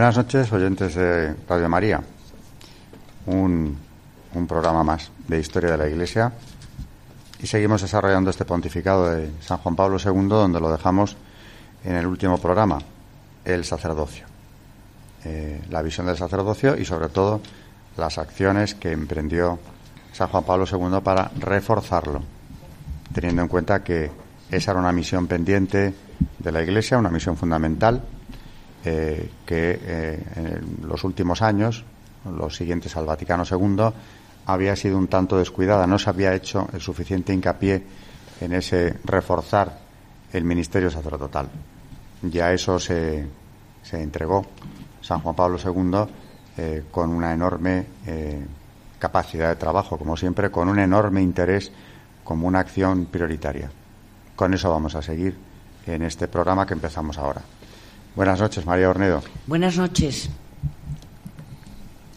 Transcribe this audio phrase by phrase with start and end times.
[0.00, 2.00] Buenas noches, oyentes de Radio María.
[3.26, 3.76] Un,
[4.48, 6.32] programa más de historia de la Iglesia.
[7.38, 11.18] Y seguimos desarrollando este pontificado de San Juan Pablo II, donde lo dejamos
[11.84, 12.78] en el último programa,
[13.44, 14.24] el sacerdocio.
[15.26, 17.42] Eh, la visión del sacerdocio y, sobre todo,
[17.98, 19.58] las acciones que emprendió
[20.14, 22.22] San Juan Pablo II para reforzarlo,
[23.12, 24.10] teniendo en cuenta que
[24.50, 25.92] esa era una misión pendiente
[26.38, 28.02] de la Iglesia, una misión fundamental
[28.84, 31.84] eh, que eh, en los últimos años,
[32.24, 33.92] los siguientes al Vaticano II,
[34.46, 37.82] había sido un tanto descuidada, no se había hecho el suficiente hincapié
[38.40, 39.78] en ese reforzar
[40.32, 41.48] el ministerio sacerdotal.
[42.22, 43.26] Ya eso se,
[43.82, 44.46] se entregó
[45.02, 46.12] San Juan Pablo II
[46.56, 47.86] eh, con una enorme
[48.98, 51.70] capacidad de trabajo, como siempre, con un enorme interés
[52.24, 53.70] como una acción prioritaria.
[54.36, 55.36] Con eso vamos a seguir
[55.86, 57.42] en este programa que empezamos ahora.
[58.16, 59.22] Buenas noches, María Ornedo.
[59.46, 60.28] Buenas noches.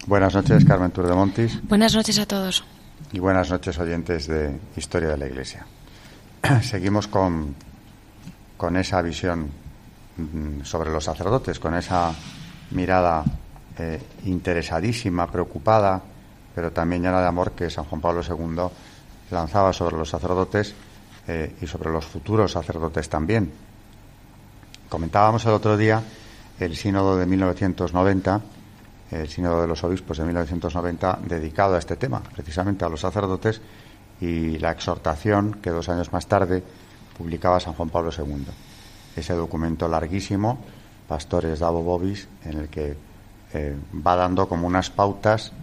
[0.08, 1.68] Buenas noches, Carmen Tour de Montis.
[1.68, 2.64] Buenas noches a todos.
[3.12, 5.66] Y buenas noches, oyentes de Historia de la Iglesia.
[6.62, 7.56] Seguimos con,
[8.58, 9.50] con esa visión
[10.18, 12.12] mm, sobre los sacerdotes, con esa
[12.72, 13.24] mirada
[13.78, 16.02] eh, interesadísima, preocupada,
[16.56, 18.64] pero también llena de amor que San Juan Pablo II
[19.30, 20.74] lanzaba sobre los sacerdotes
[21.28, 23.52] eh, y sobre los futuros sacerdotes también
[24.94, 26.04] Comentábamos el otro día
[26.60, 28.42] el sínodo de 1990,
[29.10, 33.60] el sínodo de los obispos de 1990, dedicado a este tema, precisamente a los sacerdotes,
[34.22, 36.62] y la exhortación que dos años más tarde
[37.18, 38.46] publicaba San Juan Pablo II.
[39.16, 40.60] Ese documento larguísimo,
[41.08, 42.96] Pastores Davo Bobis, en el que
[43.56, 45.54] eh, va dando como unas pautas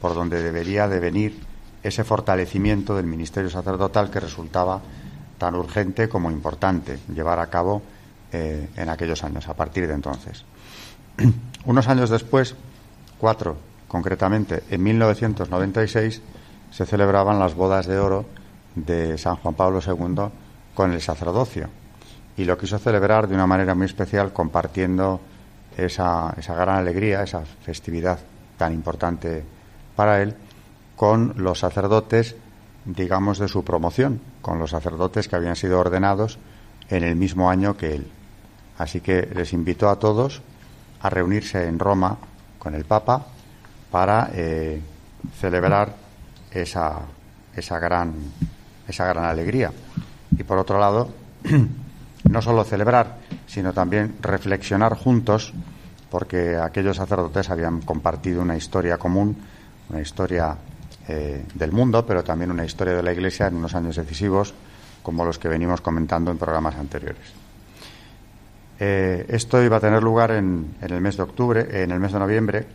[0.00, 1.38] por donde debería de venir
[1.84, 4.80] ese fortalecimiento del ministerio sacerdotal que resultaba
[5.38, 7.82] tan urgente como importante llevar a cabo
[8.32, 10.44] eh, en aquellos años, a partir de entonces.
[11.66, 12.56] Unos años después,
[13.18, 13.56] cuatro
[13.88, 16.22] concretamente, en 1996,
[16.70, 18.24] se celebraban las bodas de oro
[18.74, 20.30] de San Juan Pablo II
[20.74, 21.68] con el sacerdocio.
[22.36, 25.20] Y lo quiso celebrar de una manera muy especial, compartiendo
[25.76, 28.18] esa, esa gran alegría, esa festividad
[28.56, 29.44] tan importante
[29.94, 30.34] para él,
[30.96, 32.36] con los sacerdotes,
[32.86, 36.38] digamos, de su promoción, con los sacerdotes que habían sido ordenados
[36.88, 38.10] en el mismo año que él.
[38.82, 40.42] Así que les invito a todos
[41.02, 42.18] a reunirse en Roma
[42.58, 43.24] con el Papa
[43.92, 44.80] para eh,
[45.38, 45.94] celebrar
[46.50, 46.98] esa,
[47.54, 48.12] esa, gran,
[48.88, 49.70] esa gran alegría.
[50.36, 51.10] Y por otro lado,
[52.24, 55.52] no solo celebrar, sino también reflexionar juntos,
[56.10, 59.36] porque aquellos sacerdotes habían compartido una historia común,
[59.90, 60.56] una historia
[61.06, 64.52] eh, del mundo, pero también una historia de la Iglesia en unos años decisivos,
[65.04, 67.41] como los que venimos comentando en programas anteriores.
[68.84, 72.18] Eh, esto iba a tener lugar en, el mes de octubre, en el mes de
[72.18, 72.66] noviembre,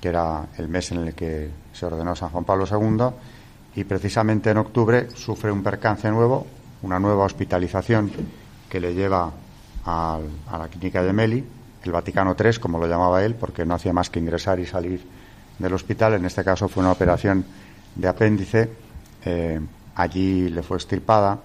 [0.00, 3.06] que era el mes en el que se ordenó San Juan Pablo II,
[3.74, 6.46] y precisamente en octubre sufre un percance nuevo,
[6.82, 8.12] una nueva hospitalización
[8.68, 9.32] que le lleva
[9.86, 10.20] a,
[10.52, 11.44] la clínica de Meli,
[11.82, 15.04] el Vaticano III, como lo llamaba él, porque no hacía más que ingresar y salir
[15.58, 16.14] del hospital.
[16.14, 17.44] En este caso fue una operación
[17.96, 18.70] de apéndice.
[19.24, 19.60] Eh,
[19.96, 21.40] allí le fue extirpada.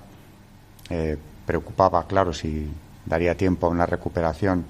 [0.92, 2.69] Eh, preocupaba, claro, si
[3.05, 4.65] daría tiempo a una recuperación,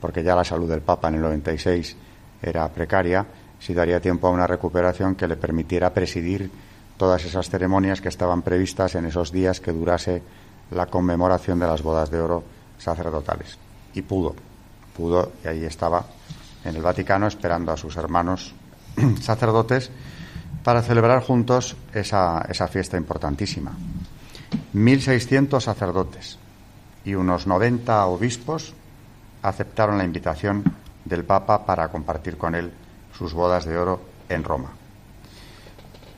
[0.00, 1.96] porque ya la salud del Papa en el 96
[2.42, 3.26] era precaria,
[3.58, 6.50] si daría tiempo a una recuperación que le permitiera presidir
[6.96, 10.22] todas esas ceremonias que estaban previstas en esos días que durase
[10.70, 12.44] la conmemoración de las bodas de oro
[12.78, 13.58] sacerdotales.
[13.94, 14.34] Y pudo,
[14.96, 16.04] pudo, y ahí estaba
[16.64, 18.54] en el Vaticano esperando a sus hermanos
[19.20, 19.90] sacerdotes
[20.64, 23.72] para celebrar juntos esa, esa fiesta importantísima.
[24.74, 26.38] 1.600 sacerdotes,
[27.06, 28.74] y unos 90 obispos
[29.42, 30.64] aceptaron la invitación
[31.04, 32.72] del Papa para compartir con él
[33.16, 34.70] sus bodas de oro en Roma.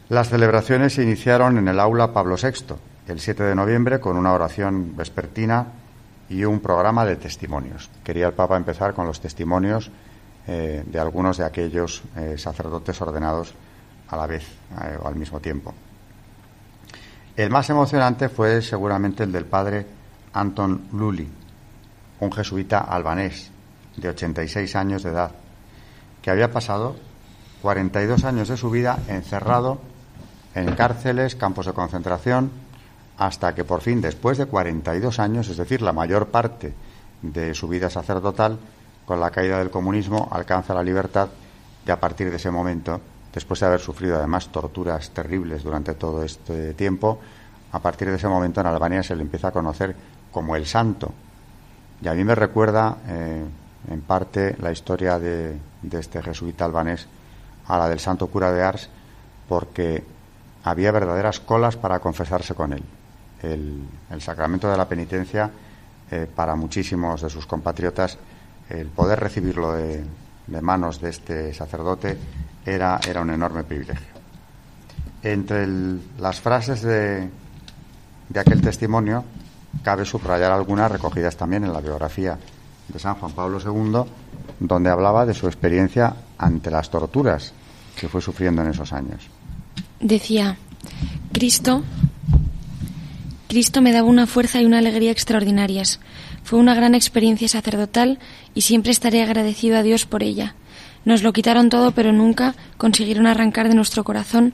[0.08, 2.75] Las celebraciones se iniciaron en el aula Pablo VI,
[3.06, 5.67] el 7 de noviembre, con una oración vespertina
[6.31, 7.90] y un programa de testimonios.
[8.02, 9.90] Quería el Papa empezar con los testimonios
[10.46, 13.52] eh, de algunos de aquellos eh, sacerdotes ordenados
[14.08, 14.44] a la vez
[14.82, 15.75] eh, o al mismo tiempo.
[17.37, 19.98] El más emocionante fue seguramente el del padre
[20.33, 21.29] Anton Lully,
[22.21, 23.51] un jesuita albanés
[23.97, 25.33] de 86 años de edad,
[26.23, 26.97] que había pasado
[27.63, 29.81] 42 años de su vida encerrado
[30.55, 32.51] en cárceles, campos de concentración,
[33.19, 36.73] hasta que por fin, después de 42 años, es decir, la mayor parte
[37.23, 38.59] de su vida sacerdotal,
[39.05, 41.29] con la caída del comunismo, alcanza la libertad
[41.87, 43.01] y a partir de ese momento,
[43.33, 47.19] después de haber sufrido además torturas terribles durante todo este tiempo,
[47.73, 49.95] a partir de ese momento en Albania se le empieza a conocer
[50.38, 51.12] como el santo.
[52.00, 53.44] Y a mí me recuerda eh,
[53.90, 57.08] en parte la historia de, de este jesuita albanés
[57.67, 58.88] a la del santo cura de Ars,
[59.49, 60.05] porque
[60.62, 62.85] había verdaderas colas para confesarse con él
[63.43, 65.50] el, sacramento de la penitencia
[66.11, 68.17] eh, para muchísimos de sus compatriotas,
[68.70, 70.05] el poder recibirlo de,
[70.62, 72.17] manos de este sacerdote
[72.64, 74.19] era, era un enorme privilegio.
[75.25, 75.67] Entre
[76.19, 77.29] las frases de,
[78.29, 79.25] de aquel testimonio
[79.82, 82.38] cabe subrayar algunas recogidas también en la biografía
[82.88, 84.11] de San Juan Pablo II,
[84.61, 87.53] donde hablaba de su experiencia ante las torturas
[87.97, 89.29] que fue sufriendo en esos años.
[90.00, 90.56] Decía,
[91.32, 91.82] Cristo
[93.49, 96.00] Cristo me daba una fuerza y una alegría extraordinarias.
[96.44, 98.19] Fue una gran experiencia sacerdotal
[98.55, 100.55] y siempre estaré agradecido a Dios por ella.
[101.06, 104.53] Nos lo quitaron todo, pero nunca consiguieron arrancar de nuestro corazón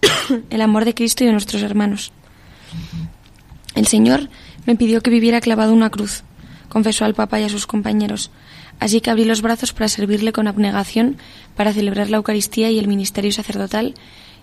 [0.50, 2.12] el amor de Cristo y de nuestros hermanos.
[3.78, 4.28] El Señor
[4.66, 6.24] me pidió que viviera clavado una cruz,
[6.68, 8.32] confesó al Papa y a sus compañeros.
[8.80, 11.16] Así que abrí los brazos para servirle con abnegación,
[11.54, 13.94] para celebrar la Eucaristía y el ministerio sacerdotal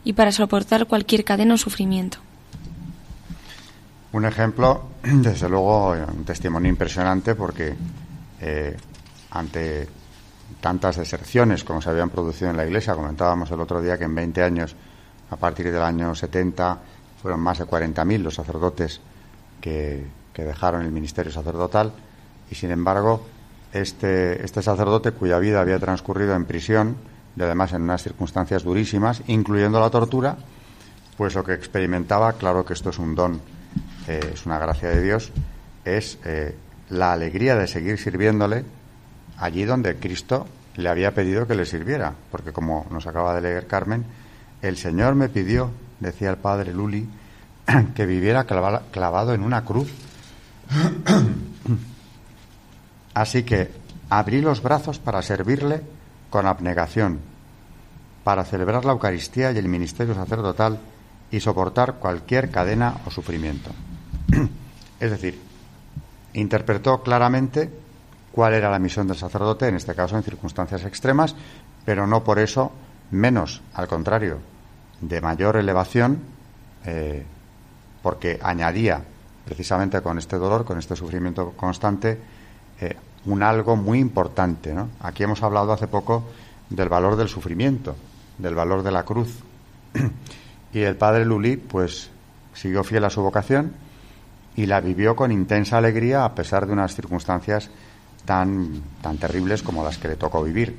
[0.06, 2.20] y para soportar cualquier cadena o sufrimiento.
[4.14, 7.76] Un ejemplo, desde luego, un testimonio impresionante porque
[8.40, 8.78] eh,
[9.32, 9.90] ante
[10.62, 14.16] tantas deserciones como se habían producido en la Iglesia, comentábamos el otro día que en
[14.16, 14.78] 20 años,
[15.30, 16.80] a partir del año 70,
[17.22, 19.02] fueron más de 40.000 los sacerdotes
[19.62, 20.06] que,
[20.36, 21.94] dejaron el ministerio sacerdotal
[22.52, 23.26] y, sin embargo,
[23.72, 26.98] este, este sacerdote cuya vida había transcurrido en prisión
[27.38, 30.38] y además en unas circunstancias durísimas, incluyendo la tortura,
[31.18, 33.40] pues lo que experimentaba, claro que esto es un don
[34.08, 35.32] eh, es una gracia de Dios,
[35.84, 36.56] es eh,
[36.90, 38.64] la alegría de seguir sirviéndole
[39.38, 42.14] allí donde Cristo le había pedido que le sirviera.
[42.32, 44.06] Porque como nos acaba de leer Carmen,
[44.62, 47.08] el Señor me pidió, decía el padre Luli,
[47.96, 49.92] que viviera clavado en una cruz.
[53.14, 53.72] Así que
[54.10, 55.82] abrí los brazos para servirle
[56.30, 57.20] con abnegación,
[58.24, 60.80] para celebrar la Eucaristía y el ministerio sacerdotal
[61.32, 63.72] y soportar cualquier cadena o sufrimiento.
[65.00, 65.42] es decir,
[66.34, 67.72] interpretó claramente
[68.32, 71.36] cuál era la misión del sacerdote, en este caso en circunstancias extremas,
[71.86, 72.72] pero no por eso
[73.12, 74.40] menos, al contrario,
[75.00, 76.20] de mayor elevación,
[76.86, 77.26] eh,
[78.06, 79.02] porque añadía
[79.46, 82.20] precisamente con este dolor, con este sufrimiento constante,
[82.80, 84.76] eh, un algo muy importante.
[85.00, 86.24] Aquí hemos hablado hace poco
[86.70, 87.96] del valor del sufrimiento,
[88.38, 89.40] del valor de la cruz.
[90.74, 92.12] y el padre Lully, pues,
[92.54, 93.74] siguió fiel a su vocación
[94.56, 97.72] y la vivió con intensa alegría a pesar de unas circunstancias
[98.24, 100.78] tan, tan terribles como las que le tocó vivir.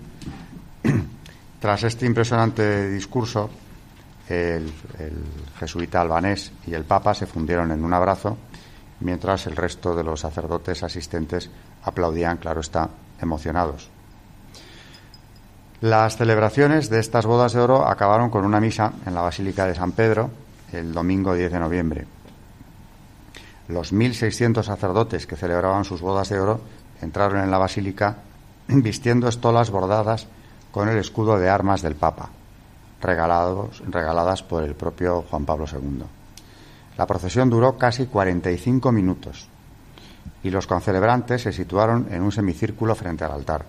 [1.60, 3.50] Tras este impresionante discurso,
[4.28, 4.72] el,
[5.58, 8.36] jesuita albanés y el Papa se fundieron en un abrazo,
[9.00, 11.50] mientras el resto de los sacerdotes asistentes
[11.84, 12.90] aplaudían, claro está,
[13.20, 13.88] emocionados.
[15.80, 19.74] Las celebraciones de estas bodas de oro acabaron con una misa en la Basílica de
[19.74, 20.30] San Pedro
[20.72, 22.06] el domingo 10 de noviembre
[23.68, 26.60] los 1.600 sacerdotes que celebraban sus bodas de oro
[27.02, 28.18] entraron en la basílica
[28.68, 30.26] vistiendo estolas bordadas
[30.70, 32.30] con el escudo de armas del Papa,
[33.06, 36.02] regalados, regaladas por el propio Juan Pablo II.
[36.98, 39.48] La procesión duró casi 45 minutos
[40.42, 43.64] y los concelebrantes se situaron en un semicírculo frente al altar,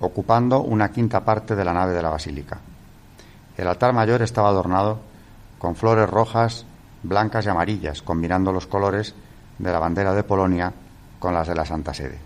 [0.00, 2.58] ocupando una quinta parte de la nave de la basílica.
[3.56, 4.98] El altar mayor estaba adornado
[5.58, 6.66] con flores rojas
[7.02, 9.14] blancas y amarillas, combinando los colores
[9.58, 10.72] de la bandera de Polonia
[11.20, 12.18] con las de la Santa Sede.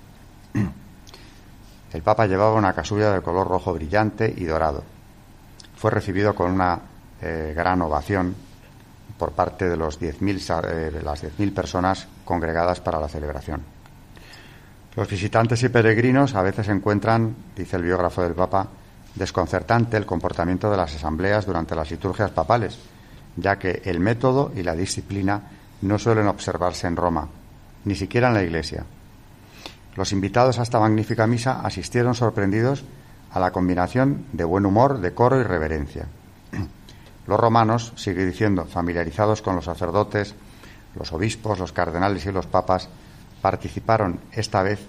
[1.92, 4.82] El Papa llevaba una casulla de color rojo brillante y dorado.
[5.80, 6.78] Fue recibido con una
[7.22, 8.34] eh, gran ovación
[9.18, 13.62] por parte de, los 10 eh, de las 10.000 personas congregadas para la celebración.
[14.94, 18.68] Los visitantes y peregrinos a veces encuentran, dice el biógrafo del Papa,
[19.14, 22.78] desconcertante el comportamiento de las asambleas durante las liturgias papales,
[23.36, 25.40] ya que el método y la disciplina
[25.80, 27.26] no suelen observarse en Roma,
[27.86, 28.84] ni siquiera en la Iglesia.
[29.96, 32.84] Los invitados a esta magnífica misa asistieron sorprendidos
[33.32, 36.06] a la combinación de buen humor, decoro y reverencia.
[37.26, 40.34] Los romanos, sigue diciendo, familiarizados con los sacerdotes,
[40.96, 42.88] los obispos, los cardenales y los papas,
[43.40, 44.80] participaron esta vez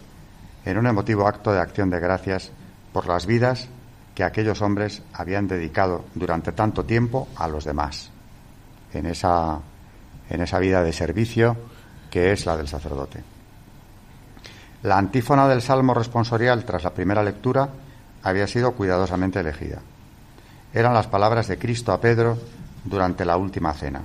[0.65, 2.51] en un emotivo acto de acción de gracias
[2.93, 3.67] por las vidas
[4.15, 8.10] que aquellos hombres habían dedicado durante tanto tiempo a los demás,
[8.93, 9.60] en esa,
[10.29, 11.57] en esa vida de servicio
[12.10, 13.24] que es la del sacerdote.
[14.83, 17.69] La antífona del Salmo responsorial tras la primera lectura
[18.23, 19.79] había sido cuidadosamente elegida.
[20.73, 22.37] Eran las palabras de Cristo a Pedro
[22.85, 24.01] durante la última cena.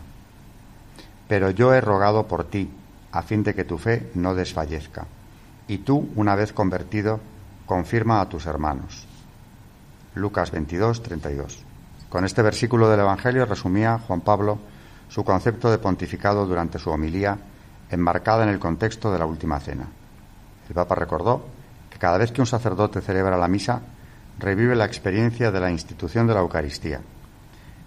[1.28, 2.70] Pero yo he rogado por ti,
[3.12, 5.06] a fin de que tu fe no desfallezca.
[5.68, 7.20] Y tú, una vez convertido,
[7.66, 9.06] confirma a tus hermanos.
[10.14, 11.64] Lucas 22, 32.
[12.08, 14.58] Con este versículo del Evangelio resumía Juan Pablo
[15.08, 17.38] su concepto de pontificado durante su homilía,
[17.90, 19.86] enmarcada en el contexto de la última cena.
[20.68, 21.46] El Papa recordó
[21.90, 23.80] que cada vez que un sacerdote celebra la misa,
[24.38, 27.00] revive la experiencia de la institución de la Eucaristía,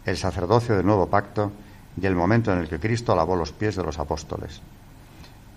[0.05, 1.51] el sacerdocio del nuevo pacto
[1.99, 4.61] y el momento en el que Cristo lavó los pies de los apóstoles.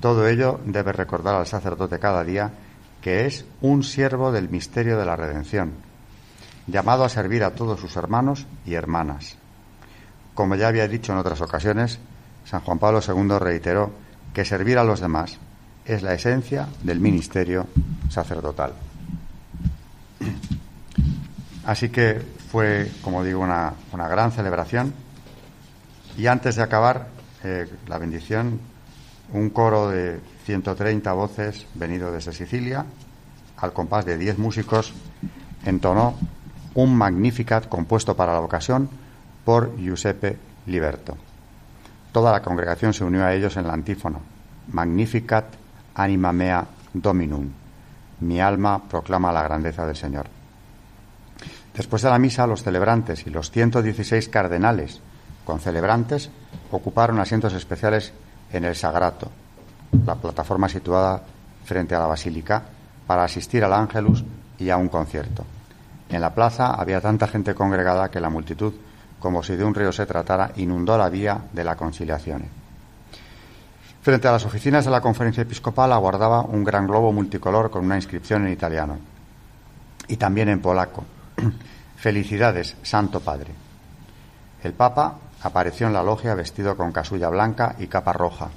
[0.00, 2.50] Todo ello debe recordar al sacerdote cada día
[3.00, 5.72] que es un siervo del misterio de la redención,
[6.66, 9.36] llamado a servir a todos sus hermanos y hermanas.
[10.34, 11.98] Como ya había dicho en otras ocasiones,
[12.44, 13.92] San Juan Pablo II reiteró
[14.32, 15.38] que servir a los demás
[15.84, 17.66] es la esencia del ministerio
[18.08, 18.72] sacerdotal.
[21.64, 24.92] Así que fue, como digo, una, gran celebración.
[26.16, 27.06] Y antes de acabar
[27.44, 28.60] eh, la bendición,
[29.32, 32.84] un coro de 130 voces venido desde Sicilia,
[33.56, 34.92] al compás de 10 músicos,
[35.64, 36.16] entonó
[36.74, 38.90] un Magnificat compuesto para la ocasión
[39.44, 41.16] por Giuseppe Liberto.
[42.12, 44.18] Toda la congregación se unió a ellos en la antífona,
[44.68, 45.46] Magnificat
[45.94, 47.50] Anima mea dominum.
[48.20, 50.41] Mi alma proclama la grandeza del Señor.
[51.74, 55.00] Después de la misa, los celebrantes y los 116 cardenales
[55.44, 56.30] con celebrantes
[56.70, 58.12] ocuparon asientos especiales
[58.52, 59.30] en el Sagrato,
[60.06, 61.22] la plataforma situada
[61.64, 62.62] frente a la basílica,
[63.06, 64.24] para asistir al Ángelus
[64.58, 65.44] y a un concierto.
[66.08, 68.74] En la plaza había tanta gente congregada que la multitud,
[69.18, 72.44] como si de un río se tratara, inundó la vía de la conciliación.
[74.02, 77.96] Frente a las oficinas de la conferencia episcopal aguardaba un gran globo multicolor con una
[77.96, 78.98] inscripción en italiano
[80.08, 81.04] y también en polaco.
[81.96, 83.52] Felicidades, Santo Padre.
[84.62, 88.50] El Papa apareció en la logia vestido con casulla blanca y capa roja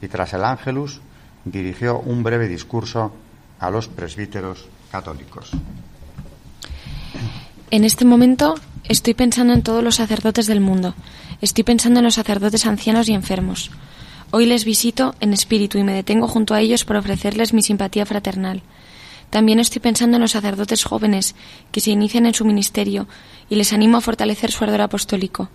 [0.00, 1.00] y tras el ángelus
[1.44, 3.12] dirigió un breve discurso
[3.58, 5.50] a los presbíteros católicos.
[7.70, 10.94] En este momento estoy pensando en todos los sacerdotes del mundo.
[11.40, 13.70] Estoy pensando en los sacerdotes ancianos y enfermos.
[14.30, 18.06] Hoy les visito en espíritu y me detengo junto a ellos para ofrecerles mi simpatía
[18.06, 18.62] fraternal.
[19.30, 21.34] También estoy pensando en los sacerdotes jóvenes
[21.72, 23.08] que se inician en su ministerio
[23.48, 25.50] y les animo a fortalecer su ardor apostólico.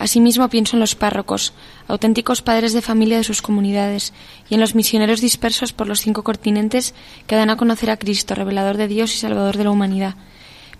[0.00, 1.52] Asimismo pienso en los párrocos,
[1.86, 4.14] auténticos padres de familia de sus comunidades,
[4.48, 6.94] y en los misioneros dispersos por los cinco continentes
[7.26, 10.14] que dan a conocer a Cristo, revelador de Dios y Salvador de la humanidad.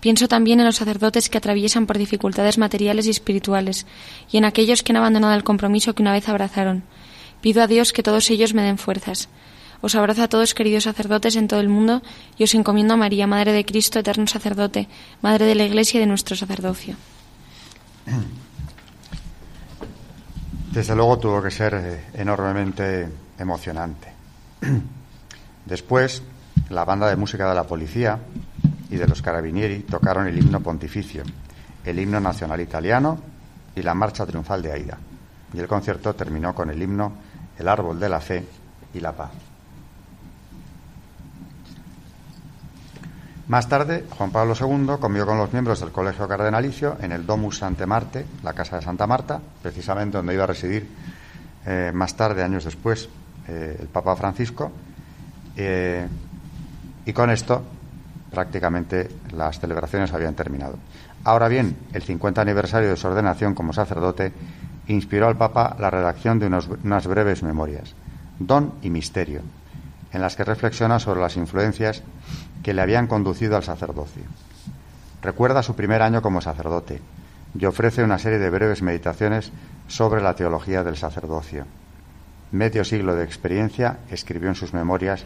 [0.01, 3.87] Pienso también en los sacerdotes que atraviesan por dificultades materiales y espirituales,
[4.33, 6.83] y en aquellos que han abandonado el compromiso que una vez abrazaron.
[7.43, 9.29] Pido a Dios que todos ellos me den fuerzas.
[9.83, 12.03] Os abrazo a todos, queridos sacerdotes en todo el mundo,
[12.37, 14.89] y os encomiendo a María, Madre de Cristo, eterno sacerdote,
[15.23, 16.97] Madre de la Iglesia y de nuestro sacerdocio.
[20.73, 23.09] Desde luego tuvo que ser eh, enormemente
[23.39, 24.13] emocionante.
[25.67, 26.23] Después,
[26.69, 28.19] la banda de música de la policía
[28.91, 31.23] y de los carabinieri tocaron el himno pontificio,
[31.85, 33.19] el himno nacional italiano
[33.75, 34.99] y la marcha triunfal de Aida.
[35.55, 37.15] Y el concierto terminó con el himno
[37.59, 38.45] el árbol de la fe
[38.95, 39.50] y la paz.
[43.50, 47.59] Más tarde, Juan Pablo II comió con los miembros del Colegio Cardenalicio en el Domus
[47.59, 50.88] Sante Marte, la casa de Santa Marta, precisamente donde iba a residir
[51.66, 53.09] eh, más tarde, años después,
[53.49, 54.71] eh, el Papa Francisco.
[55.57, 56.07] Eh,
[57.04, 57.61] y con esto,
[58.30, 60.76] prácticamente las celebraciones habían terminado.
[61.25, 64.33] Ahora bien, el 50 aniversario de su ordenación como sacerdote
[64.87, 67.97] inspiró al Papa la redacción de unas breves memorias,
[68.38, 69.40] Don y Misterio,
[70.12, 72.04] en las que reflexiona sobre las influencias
[72.62, 74.25] que le habían conducido al sacerdocio.
[75.23, 77.00] Recuerda su primer año como sacerdote
[77.59, 79.52] y ofrece una serie de breves meditaciones
[79.88, 81.67] sobre la teología del sacerdocio.
[82.52, 85.25] Medio siglo de experiencia, escribió en sus memorias,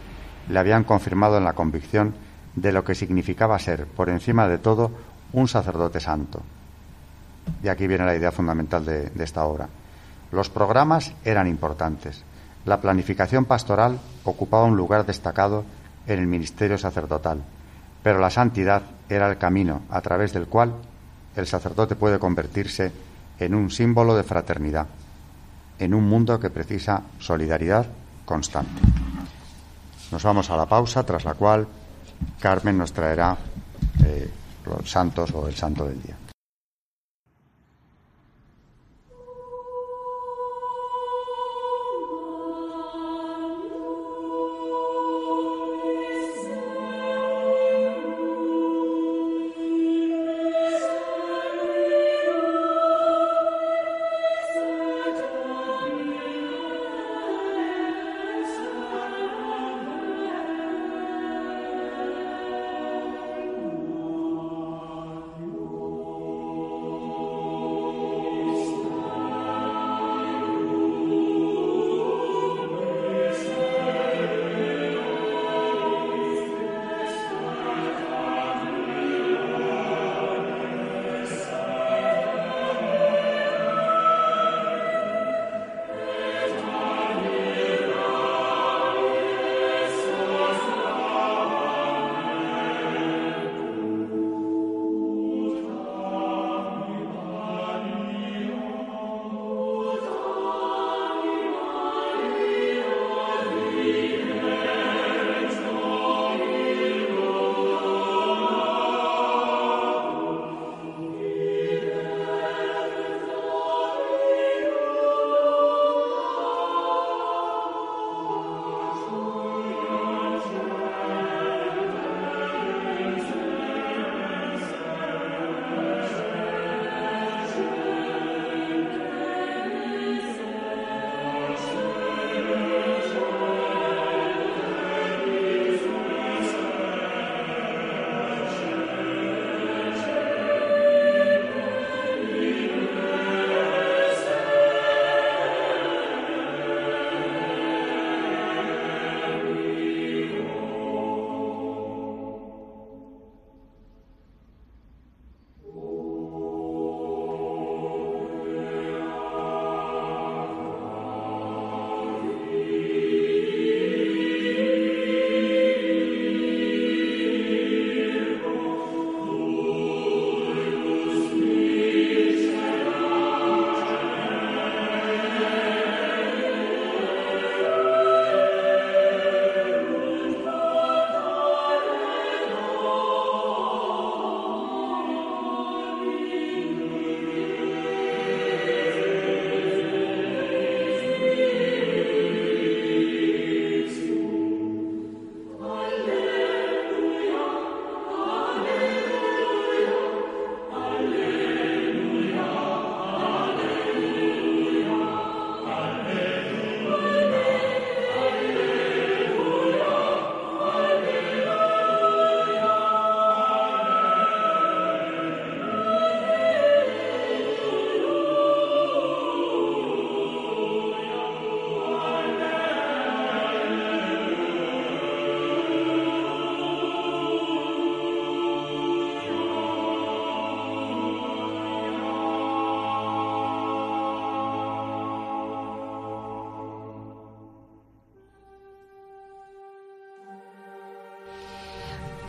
[0.48, 2.14] le habían confirmado en la convicción
[2.54, 4.90] de lo que significaba ser, por encima de todo,
[5.32, 6.42] un sacerdote santo.
[7.62, 9.68] Y aquí viene la idea fundamental de, esta obra.
[10.32, 12.22] Los programas eran importantes.
[12.64, 15.64] La planificación pastoral ocupaba un lugar destacado
[16.06, 17.42] en el ministerio sacerdotal,
[18.02, 20.74] pero la santidad era el camino a través del cual
[21.36, 22.92] el sacerdote puede convertirse
[23.38, 24.86] en un símbolo de fraternidad,
[25.78, 27.86] en un mundo que precisa solidaridad
[28.24, 28.80] constante.
[30.12, 31.66] Nos vamos a la pausa, tras la cual
[32.38, 33.36] Carmen nos traerá
[34.04, 34.30] eh,
[34.66, 36.16] los santos o el santo del día.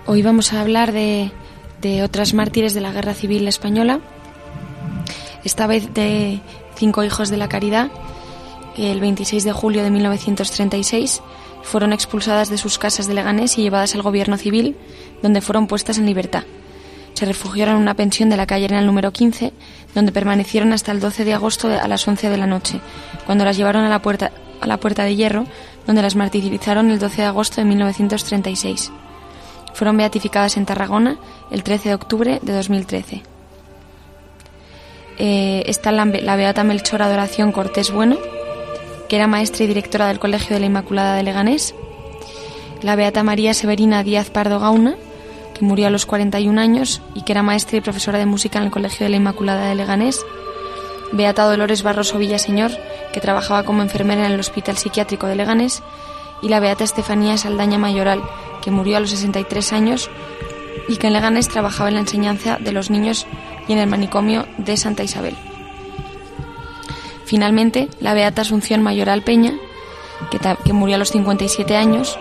[0.07, 1.31] Hoy vamos a hablar de,
[2.03, 4.01] otras mártires de la Guerra Civil Española,
[5.43, 6.41] esta vez de
[6.75, 7.89] cinco hijos de la caridad,
[8.75, 11.23] que el 26 de julio de 1936
[11.63, 14.77] fueron expulsadas de sus casas de Leganés y llevadas al gobierno civil,
[15.23, 16.43] donde fueron puestas en libertad.
[17.15, 19.53] Se refugiaron en una pensión de la calle el número 15,
[19.95, 22.79] donde permanecieron hasta el 12 de agosto a las 11 de la noche,
[23.25, 25.45] cuando las llevaron a la puerta, a la puerta de hierro,
[25.87, 28.91] donde las martirizaron el 12 de agosto de 1936
[29.75, 31.17] fueron beatificadas en Tarragona
[31.51, 33.23] el 13 de octubre de 2013.
[35.17, 38.17] Eh, está la, Beata Melchor Adoración Cortés Bueno,
[39.09, 41.75] que era maestra y directora del Colegio de la Inmaculada de Leganés.
[42.81, 44.95] La Beata María Severina Díaz Pardo Gauna,
[45.53, 48.65] que murió a los 41 años y que era maestra y profesora de música en
[48.65, 50.25] el Colegio de la Inmaculada de Leganés.
[51.11, 52.71] Beata Dolores Barroso Villaseñor,
[53.11, 55.83] que trabajaba como enfermera en el Hospital Psiquiátrico de Leganés.
[56.41, 58.21] Y la Beata Estefanía Saldaña Mayoral,
[58.65, 60.09] que murió a los 63 años
[60.87, 63.27] y que en Leganés trabajaba en la enseñanza de los niños
[63.67, 65.35] y en el manicomio de Santa Isabel.
[67.25, 69.53] Finalmente, la Beata Asunción Mayoral Peña,
[70.31, 72.17] que, que murió a los 57 años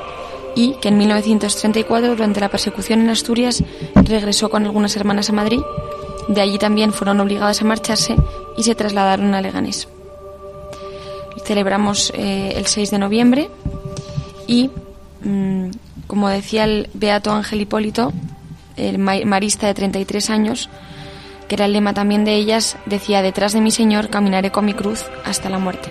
[0.54, 5.60] y que en 1934, durante la persecución en Asturias, regresó con algunas hermanas a Madrid.
[6.28, 8.16] De allí también fueron obligadas a marcharse
[8.56, 9.88] y se trasladaron a Leganés.
[11.44, 13.50] Celebramos eh, el 6 de noviembre
[14.46, 14.70] y,
[15.22, 15.70] mm,
[16.06, 18.12] como decía el Beato Ángel Hipólito,
[18.76, 20.68] el marista de 33 años,
[21.48, 24.74] que era el lema también de ellas, decía, detrás de mi Señor caminaré con mi
[24.74, 25.90] cruz hasta la muerte.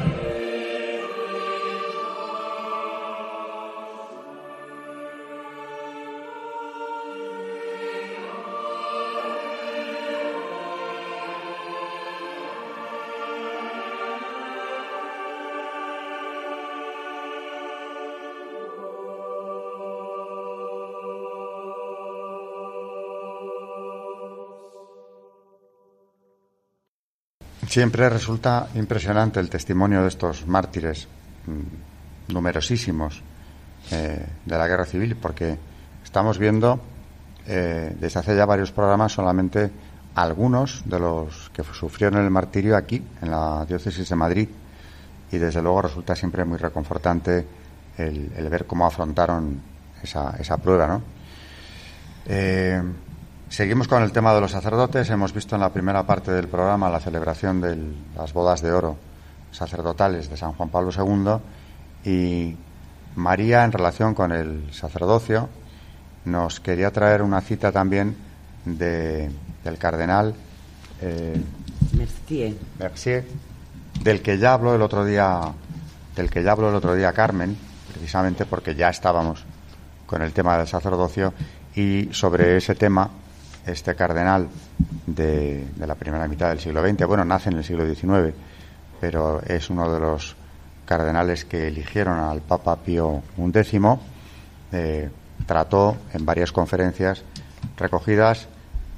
[27.74, 31.08] Siempre resulta impresionante el testimonio de estos mártires
[31.48, 33.20] mm, numerosísimos
[33.90, 35.58] eh, de la guerra civil, porque
[36.04, 36.80] estamos viendo
[37.48, 39.72] eh, desde hace ya varios programas solamente
[40.14, 44.50] algunos de los que sufrieron el martirio aquí, en la diócesis de Madrid,
[45.32, 47.44] y desde luego resulta siempre muy reconfortante
[47.98, 49.60] el, ver cómo afrontaron
[50.04, 51.02] esa, esa prueba, ¿no?
[52.28, 52.84] Eh,
[53.54, 55.12] Seguimos con el tema de los sacerdotes.
[55.12, 57.78] Hemos visto en la primera parte del programa la celebración de
[58.16, 58.98] las bodas de oro
[59.52, 62.56] sacerdotales de San Juan Pablo II y
[63.16, 65.50] María en relación con el sacerdocio
[66.26, 68.18] nos quería traer una cita también
[68.66, 69.30] de,
[69.64, 70.34] del cardenal
[71.00, 71.40] eh,
[72.80, 73.26] Mercier.
[74.02, 75.42] del que ya habló el otro día
[76.16, 77.56] del que ya habló el otro día Carmen
[77.92, 79.46] precisamente porque ya estábamos
[80.08, 81.36] con el tema del sacerdocio
[81.76, 83.12] y sobre ese tema
[83.66, 84.50] este cardenal
[85.08, 88.34] de, la primera mitad del siglo XX, bueno, nace en el siglo XIX,
[89.00, 90.36] pero es uno de los
[90.86, 93.80] cardenales que eligieron al Papa Pío XI,
[94.72, 95.10] eh,
[95.46, 97.24] trató en varias conferencias
[97.78, 98.48] recogidas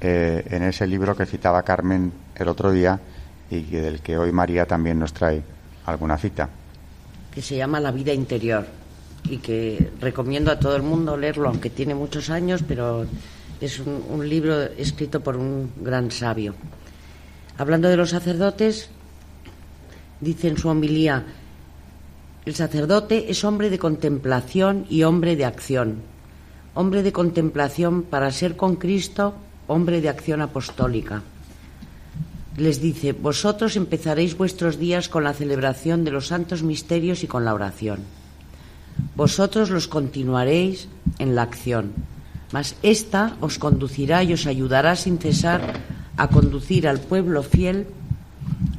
[0.00, 3.00] eh, en ese libro que citaba Carmen el otro día
[3.50, 5.42] y del que hoy María también nos trae
[5.86, 6.48] alguna cita.
[7.32, 8.66] Que se llama La vida interior
[9.24, 13.06] y que recomiendo a todo el mundo leerlo, aunque tiene muchos años, pero
[13.60, 16.54] es un, libro escrito por un gran sabio.
[17.58, 18.90] Hablando de los sacerdotes,
[20.20, 21.24] dice en su homilía,
[22.44, 25.96] el sacerdote es hombre de contemplación y hombre de acción.
[26.74, 29.34] Hombre de contemplación para ser con Cristo,
[29.66, 31.22] hombre de acción apostólica.
[32.56, 37.44] Les dice, vosotros empezaréis vuestros días con la celebración de los santos misterios y con
[37.44, 38.00] la oración.
[39.14, 40.88] Vosotros los continuaréis
[41.18, 41.92] en la acción
[42.56, 42.72] mas
[43.44, 45.60] os conducirá y os ayudará sin cesar
[46.16, 47.84] a conducir al pueblo fiel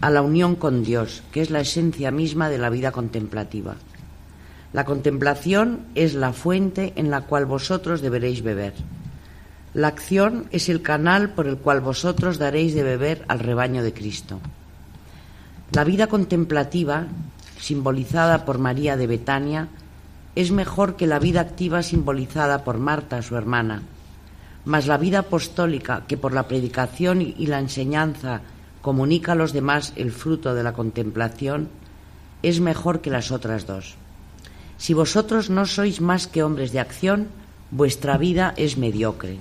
[0.02, 3.78] a la unión con Dios, que es la esencia misma de la vida contemplativa.
[4.74, 8.74] La contemplación es la fuente en la cual vosotros deberéis beber.
[9.76, 13.94] La acción es el canal por el cual vosotros daréis de beber al rebaño de
[13.94, 14.40] Cristo.
[15.72, 17.06] La vida contemplativa,
[17.62, 19.70] simbolizada por María de Betania,
[20.38, 23.82] es mejor que la vida activa simbolizada por Marta, su hermana.
[24.66, 28.42] Mas la vida apostólica, que por la predicación y la enseñanza
[28.84, 31.70] comunica a los demás el fruto de la contemplación,
[32.44, 33.96] es mejor que las otras dos.
[34.78, 37.30] Si vosotros no sois más que hombres de acción,
[37.72, 39.40] vuestra vida es mediocre.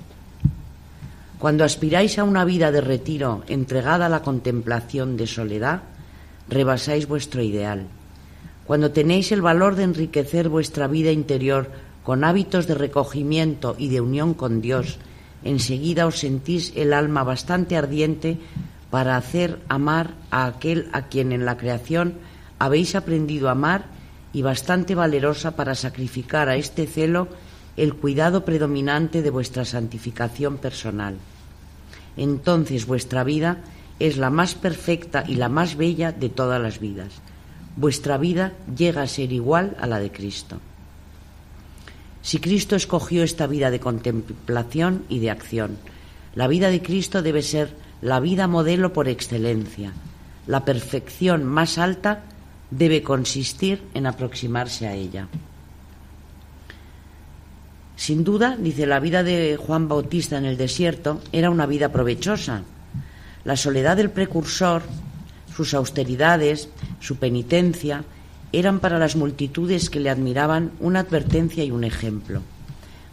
[1.39, 5.83] Cuando aspiráis a una vida de retiro entregada a la contemplación de soledad,
[6.49, 7.85] rebasáis vuestro ideal.
[8.67, 11.71] Cuando tenéis el valor de enriquecer vuestra vida interior
[12.03, 14.99] con hábitos de recogimiento y de unión con Dios,
[15.45, 18.39] enseguida os sentís el alma bastante ardiente
[18.91, 22.15] para hacer amar a aquel a quien en la creación
[22.59, 23.85] habéis aprendido a amar
[24.33, 27.29] y bastante valerosa para sacrificar a este celo
[27.77, 31.17] el cuidado predominante de vuestra santificación personal.
[32.17, 33.59] Entonces vuestra vida
[34.01, 37.23] es la más perfecta y la más bella de todas las vidas
[37.77, 40.59] vuestra vida llega a ser igual a la de Cristo.
[42.23, 45.77] Si Cristo escogió esta vida de contemplación y de acción,
[46.35, 47.71] la vida de Cristo debe ser
[48.03, 49.93] la vida modelo por excelencia.
[50.47, 52.25] La perfección más alta
[52.71, 55.29] debe consistir en aproximarse a ella.
[57.97, 62.63] Sin duda, dice, la vida de Juan Bautista en el desierto era una vida provechosa.
[63.45, 64.83] La soledad del precursor
[65.57, 66.69] sus austeridades,
[67.01, 68.05] su penitencia,
[68.53, 72.43] eran para las multitudes que le admiraban una advertencia y un ejemplo.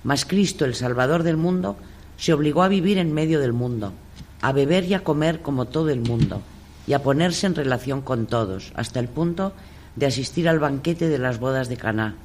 [0.03, 1.77] Mas Cristo, el Salvador del mundo,
[2.17, 3.93] se obligó a vivir en medio del mundo,
[4.41, 6.41] a beber y a comer como todo el mundo,
[6.85, 9.53] y a ponerse en relación con todos, hasta el punto
[9.95, 12.15] de asistir al banquete de las bodas de Caná,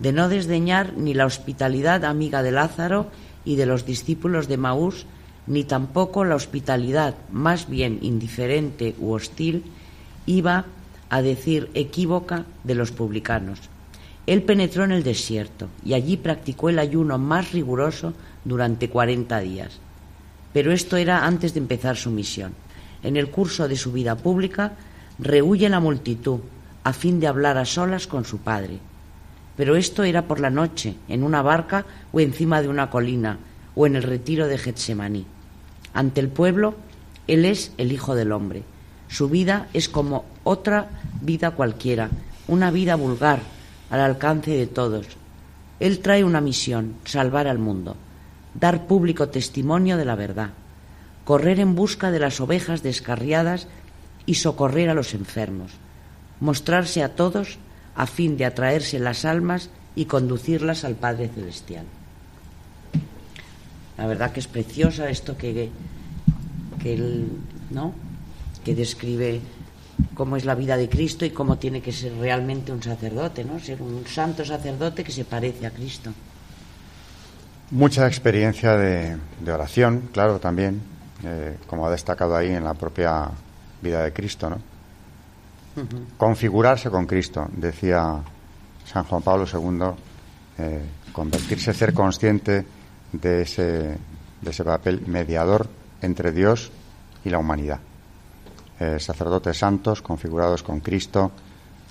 [0.00, 3.06] de no desdeñar ni la hospitalidad amiga de Lázaro
[3.46, 5.06] y de los discípulos de Maús,
[5.46, 9.64] ni tampoco la hospitalidad, más bien indiferente u hostil,
[10.26, 10.64] iba
[11.08, 13.60] a decir equívoca de los publicanos.
[14.26, 18.12] Él penetró en el desierto y allí practicó el ayuno más riguroso
[18.44, 19.78] durante cuarenta días.
[20.52, 22.52] Pero esto era antes de empezar su misión.
[23.02, 24.72] En el curso de su vida pública
[25.18, 26.40] rehuye la multitud
[26.82, 28.78] a fin de hablar a solas con su padre.
[29.56, 33.38] Pero esto era por la noche, en una barca o encima de una colina
[33.74, 35.26] o en el retiro de Getsemaní.
[35.96, 36.74] Ante el pueblo,
[37.26, 38.64] Él es el Hijo del Hombre.
[39.08, 40.90] Su vida es como otra
[41.22, 42.10] vida cualquiera,
[42.48, 43.40] una vida vulgar,
[43.88, 45.06] al alcance de todos.
[45.80, 47.96] Él trae una misión, salvar al mundo,
[48.52, 50.50] dar público testimonio de la verdad,
[51.24, 53.66] correr en busca de las ovejas descarriadas
[54.26, 55.72] y socorrer a los enfermos,
[56.40, 57.56] mostrarse a todos
[57.94, 61.86] a fin de atraerse las almas y conducirlas al Padre Celestial.
[63.98, 65.70] La verdad que es preciosa esto que,
[66.82, 67.28] que él,
[67.70, 67.94] ¿no?
[68.66, 69.40] que describe
[70.14, 73.60] cómo es la vida de Cristo y cómo tiene que ser realmente un sacerdote, ¿no?
[73.60, 76.10] Ser un santo sacerdote que se parece a Cristo.
[77.70, 80.80] Mucha experiencia de, oración, claro, también,
[81.22, 83.30] eh, como ha destacado ahí en la propia
[83.80, 84.58] vida de Cristo, ¿no?
[86.16, 88.20] Configurarse con Cristo, decía
[88.84, 89.86] San Juan Pablo II,
[90.58, 90.82] eh,
[91.12, 92.64] convertirse, ser consciente
[93.12, 93.96] de ese,
[94.40, 95.68] de ese papel mediador
[96.02, 96.70] entre Dios
[97.24, 97.80] y la humanidad.
[98.78, 101.32] Eh, sacerdotes santos, configurados con Cristo,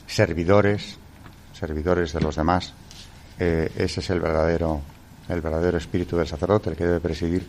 [0.08, 0.98] servidores,
[1.54, 2.74] servidores de los demás.
[3.40, 4.82] Eh, ese es el verdadero,
[5.28, 7.46] el verdadero espíritu del sacerdote, el que debe presidir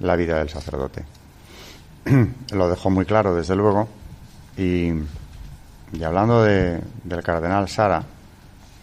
[0.00, 1.04] la vida del sacerdote.
[2.52, 3.88] Lo dejó muy claro, desde luego,
[4.56, 4.92] y
[5.92, 8.02] y hablando de, del cardenal Sara,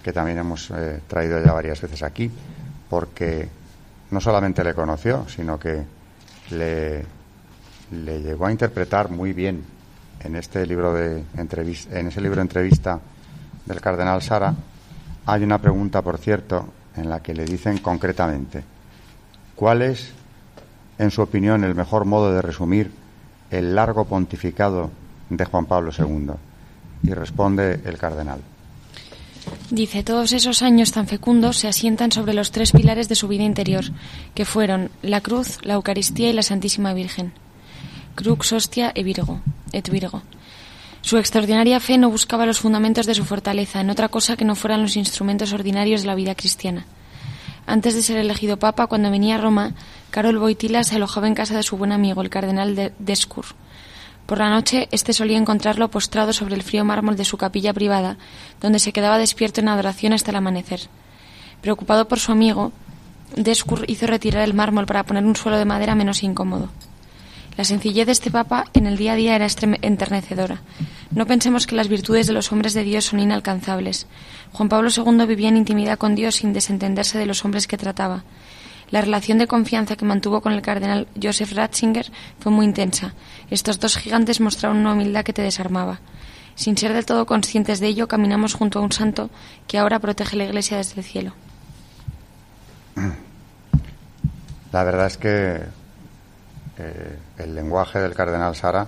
[0.04, 2.30] que también hemos eh, traído ya varias veces aquí,
[2.90, 3.48] porque
[4.12, 5.84] no solamente le conoció, sino que
[6.52, 7.06] le,
[7.91, 9.63] le llegó a interpretar muy bien
[10.22, 13.00] en este libro de entrevista, en ese libro de entrevista
[13.65, 14.54] del cardenal Sara,
[15.26, 18.63] hay una pregunta, por cierto, en la que le dicen concretamente
[19.56, 20.13] cuál es,
[20.98, 22.91] en su opinión, el mejor modo de resumir
[23.52, 24.89] el largo pontificado
[25.30, 26.32] de Juan Pablo II.
[27.04, 28.39] Y responde el cardenal.
[29.69, 33.43] Dice, todos esos años tan fecundos se asientan sobre los tres pilares de su vida
[33.43, 33.84] interior,
[34.34, 37.34] que fueron la cruz, la Eucaristía y la Santísima Virgen.
[38.15, 39.41] Crux, hostia e virgo,
[39.73, 40.23] et virgo.
[41.01, 44.56] Su extraordinaria fe no buscaba los fundamentos de su fortaleza en otra cosa que no
[44.56, 46.86] fueran los instrumentos ordinarios de la vida cristiana.
[47.65, 49.73] Antes de ser elegido papa, cuando venía a Roma,
[50.12, 52.93] Carol Boitila se alojaba en casa de su buen amigo, el cardenal de.
[54.28, 58.18] Por la noche, éste solía encontrarlo postrado sobre el frío mármol de su capilla privada,
[58.62, 60.82] donde se quedaba despierto en adoración hasta el amanecer.
[61.62, 62.74] Preocupado por su amigo,
[63.36, 66.70] Descur hizo retirar el mármol para poner un suelo de madera menos incómodo.
[67.58, 69.48] La sencillez de este papa en el día a día era
[69.82, 70.62] enternecedora.
[71.12, 74.08] No pensemos que las virtudes de los hombres de Dios son inalcanzables.
[74.52, 78.24] Juan Pablo II vivía en intimidad con Dios sin desentenderse de los hombres que trataba.
[78.89, 83.13] La relación de confianza que mantuvo con el cardenal Joseph Ratzinger fue muy intensa.
[83.50, 86.00] Estos dos gigantes mostraron una humildad que te desarmaba.
[86.56, 89.30] Sin ser del todo conscientes de ello, caminamos junto a un santo
[89.67, 91.34] que ahora protege la Iglesia desde el cielo.
[94.71, 95.62] La verdad es que
[96.78, 98.88] eh, el lenguaje del cardenal Sara,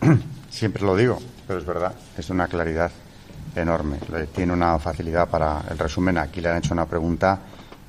[0.50, 2.90] siempre lo digo, pero es verdad, es una claridad
[3.54, 3.98] enorme.
[4.34, 6.18] Tiene una facilidad para el resumen.
[6.18, 7.38] Aquí le han hecho una pregunta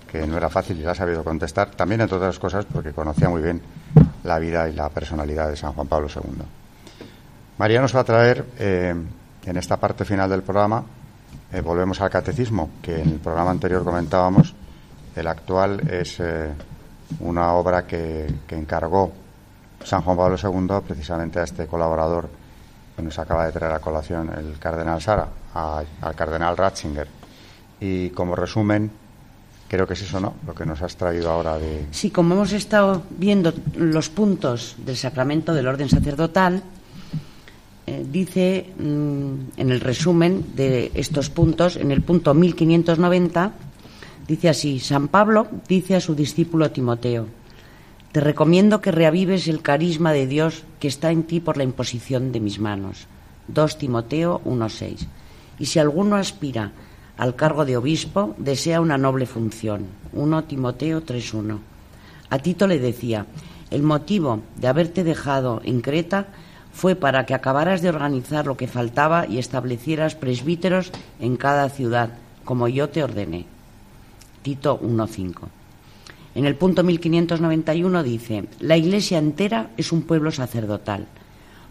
[0.07, 3.29] que no era fácil y la ha sabido contestar, también entre otras cosas porque conocía
[3.29, 3.61] muy bien
[4.23, 6.43] la vida y la personalidad de San Juan Pablo II.
[7.57, 8.95] María nos va a traer, eh,
[9.45, 10.83] en esta parte final del programa,
[11.51, 14.53] eh, volvemos al catecismo, que en el programa anterior comentábamos,
[15.15, 16.51] el actual es eh,
[17.21, 19.11] una obra que, encargó
[19.83, 22.29] San Juan Pablo II precisamente a este colaborador
[22.95, 27.07] que nos acaba de traer a colación el cardenal Sara, al cardenal Ratzinger.
[27.79, 28.91] Y como resumen,
[29.67, 30.35] Creo que es eso, ¿no?
[30.45, 31.87] Lo que nos has traído ahora de.
[31.91, 36.63] Sí, como hemos estado viendo los puntos del sacramento del orden sacerdotal,
[37.85, 43.51] eh, dice mm, en el resumen de estos puntos, en el punto 1590,
[44.25, 47.27] dice así: San Pablo dice a su discípulo Timoteo:
[48.13, 52.31] Te recomiendo que reavives el carisma de Dios que está en ti por la imposición
[52.31, 53.07] de mis manos.
[53.49, 55.07] 2 Timoteo 1:6.
[55.59, 56.71] Y si alguno aspira
[57.17, 59.85] al cargo de obispo desea una noble función.
[60.13, 61.59] 1 Timoteo 3.1.
[62.29, 63.25] A Tito le decía,
[63.71, 66.27] el motivo de haberte dejado en Creta
[66.71, 72.11] fue para que acabaras de organizar lo que faltaba y establecieras presbíteros en cada ciudad,
[72.45, 73.45] como yo te ordené.
[74.43, 75.47] Tito 1.5.
[76.35, 81.07] En el punto 1591 dice, la Iglesia entera es un pueblo sacerdotal.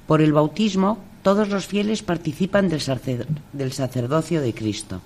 [0.08, 2.80] Por el bautismo, todos los fieles participan del,
[3.72, 5.00] sacerdocio de Cristo.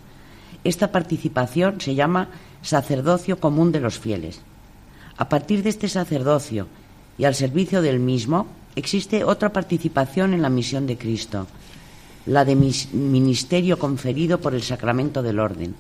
[0.65, 2.29] Esta participación se llama
[2.63, 4.41] sacerdocio común de los fieles.
[5.17, 6.67] A partir de este sacerdocio
[7.19, 8.47] y al servicio del mismo,
[8.77, 11.47] existe otra participación en la misión de Cristo,
[12.27, 15.75] la de ministerio conferido por el sacramento del orden,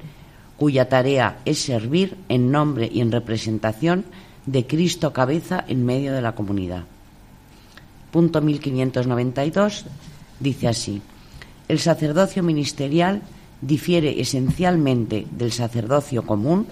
[0.56, 4.04] cuya tarea es servir en nombre y en representación
[4.46, 6.84] de Cristo cabeza en medio de la comunidad.
[8.10, 9.84] Punto 1592
[10.40, 11.02] dice así,
[11.68, 13.22] el sacerdocio ministerial
[13.60, 16.66] difiere esencialmente del sacerdocio común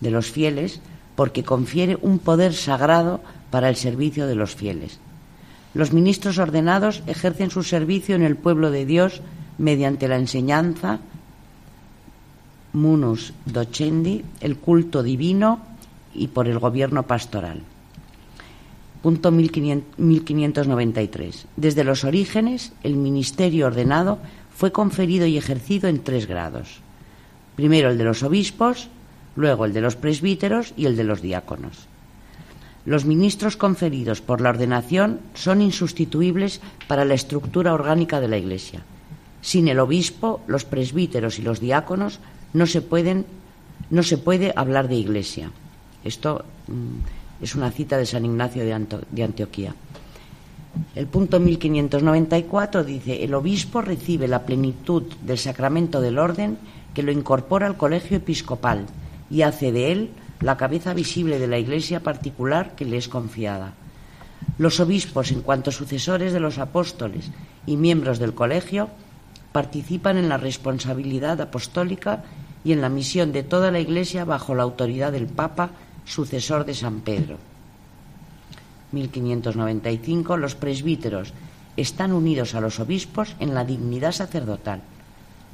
[0.00, 0.80] de los fieles
[1.14, 3.20] porque confiere un poder sagrado
[3.50, 4.98] para el servicio de los fieles.
[5.74, 9.20] Los ministros ordenados ejercen su servicio en el pueblo de Dios
[9.58, 11.00] mediante la enseñanza,
[12.72, 15.60] munus docendi, el culto divino
[16.14, 17.60] y por el gobierno pastoral.
[19.02, 21.46] Punto 1593.
[21.56, 24.18] Desde los orígenes, el ministerio ordenado
[24.54, 26.80] fue conferido y ejercido en tres grados.
[27.56, 28.88] Primero el de los obispos,
[29.36, 31.86] luego el de los presbíteros y el de los diáconos.
[32.86, 38.82] Los ministros conferidos por la ordenación son insustituibles para la estructura orgánica de la Iglesia.
[39.40, 42.20] Sin el obispo, los presbíteros y los diáconos
[42.52, 43.26] no se pueden
[43.90, 45.50] no se puede hablar de iglesia.
[46.04, 49.74] Esto mm, es una cita de San Ignacio de, de Antioquía.
[50.94, 56.58] El punto 1594 dice, el obispo recibe la plenitud del sacramento del orden
[56.94, 58.86] que lo incorpora al colegio episcopal
[59.30, 60.10] y hace de él
[60.40, 63.74] la cabeza visible de la iglesia particular que le es confiada.
[64.58, 67.30] Los obispos, en cuanto sucesores de los apóstoles
[67.66, 68.88] y miembros del colegio,
[69.52, 72.24] participan en la responsabilidad apostólica
[72.64, 75.70] y en la misión de toda la Iglesia bajo la autoridad del Papa,
[76.04, 77.38] sucesor de San Pedro.
[78.94, 80.36] 1595.
[80.36, 81.32] Los presbíteros
[81.76, 84.80] están unidos a los obispos en la dignidad sacerdotal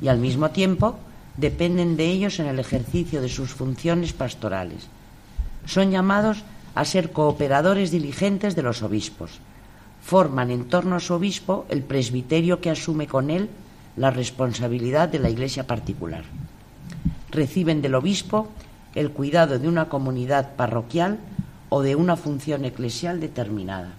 [0.00, 0.98] y al mismo tiempo
[1.36, 4.86] dependen de ellos en el ejercicio de sus funciones pastorales.
[5.66, 6.42] Son llamados
[6.74, 9.40] a ser cooperadores diligentes de los obispos.
[10.02, 13.48] Forman en torno a su obispo el presbiterio que asume con él
[13.96, 16.24] la responsabilidad de la iglesia particular
[17.30, 18.48] reciben del obispo
[18.94, 21.18] el cuidado de una comunidad parroquial
[21.70, 23.94] o de una función eclesial determinada.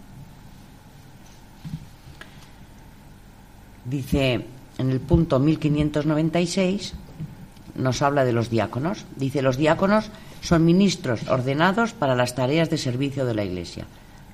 [3.85, 4.45] Dice
[4.77, 6.93] en el punto 1596,
[7.75, 9.05] nos habla de los diáconos.
[9.15, 10.09] Dice, los diáconos
[10.41, 13.85] son ministros ordenados para las tareas de servicio de la Iglesia.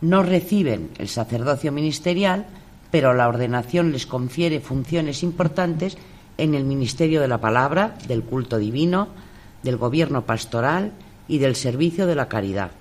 [0.02, 2.45] No reciben el sacerdocio ministerial,
[2.91, 5.97] pero la ordenación les confiere funciones importantes
[6.38, 9.10] en el ministerio de la palabra, del culto divino,
[9.63, 10.91] del gobierno pastoral
[11.28, 12.71] y del servicio de la caridad,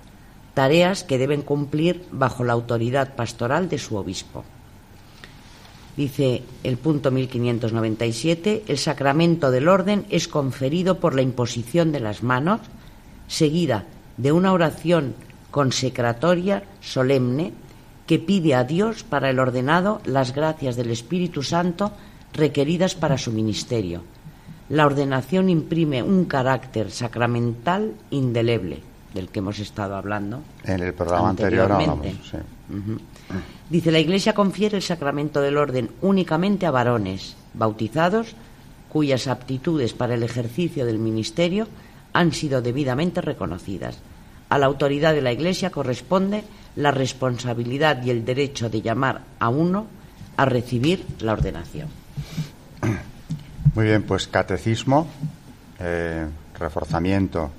[0.57, 4.43] tareas que deben cumplir bajo la autoridad pastoral de su obispo.
[5.95, 12.23] Dice el punto 1597, el sacramento del orden es conferido por la imposición de las
[12.23, 12.61] manos,
[13.27, 13.85] seguida
[14.17, 15.13] de una oración
[15.51, 17.53] consecratoria solemne
[18.07, 21.91] que pide a Dios para el ordenado las gracias del Espíritu Santo
[22.33, 24.01] requeridas para su ministerio.
[24.69, 28.81] La ordenación imprime un carácter sacramental indeleble,
[29.17, 30.41] del que hemos estado hablando.
[30.63, 32.07] En el programa anterior hablamos,
[33.69, 38.35] Dice, la Iglesia confiere el sacramento del orden únicamente a varones bautizados
[38.89, 41.67] cuyas aptitudes para el ejercicio del ministerio
[42.13, 43.97] han sido debidamente reconocidas.
[44.49, 46.43] A la autoridad de la Iglesia corresponde
[46.77, 49.87] la responsabilidad y el derecho de llamar a uno
[50.37, 51.89] a recibir la ordenación.
[53.73, 55.07] Muy bien, pues catecismo,
[55.79, 56.25] eh,
[56.57, 57.51] reforzamiento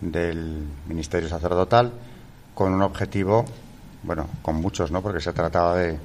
[0.00, 1.92] del ministerio sacerdotal
[2.54, 3.44] con un objetivo,
[4.02, 5.02] bueno, con muchos, ¿no?
[5.02, 5.98] Porque se trataba de,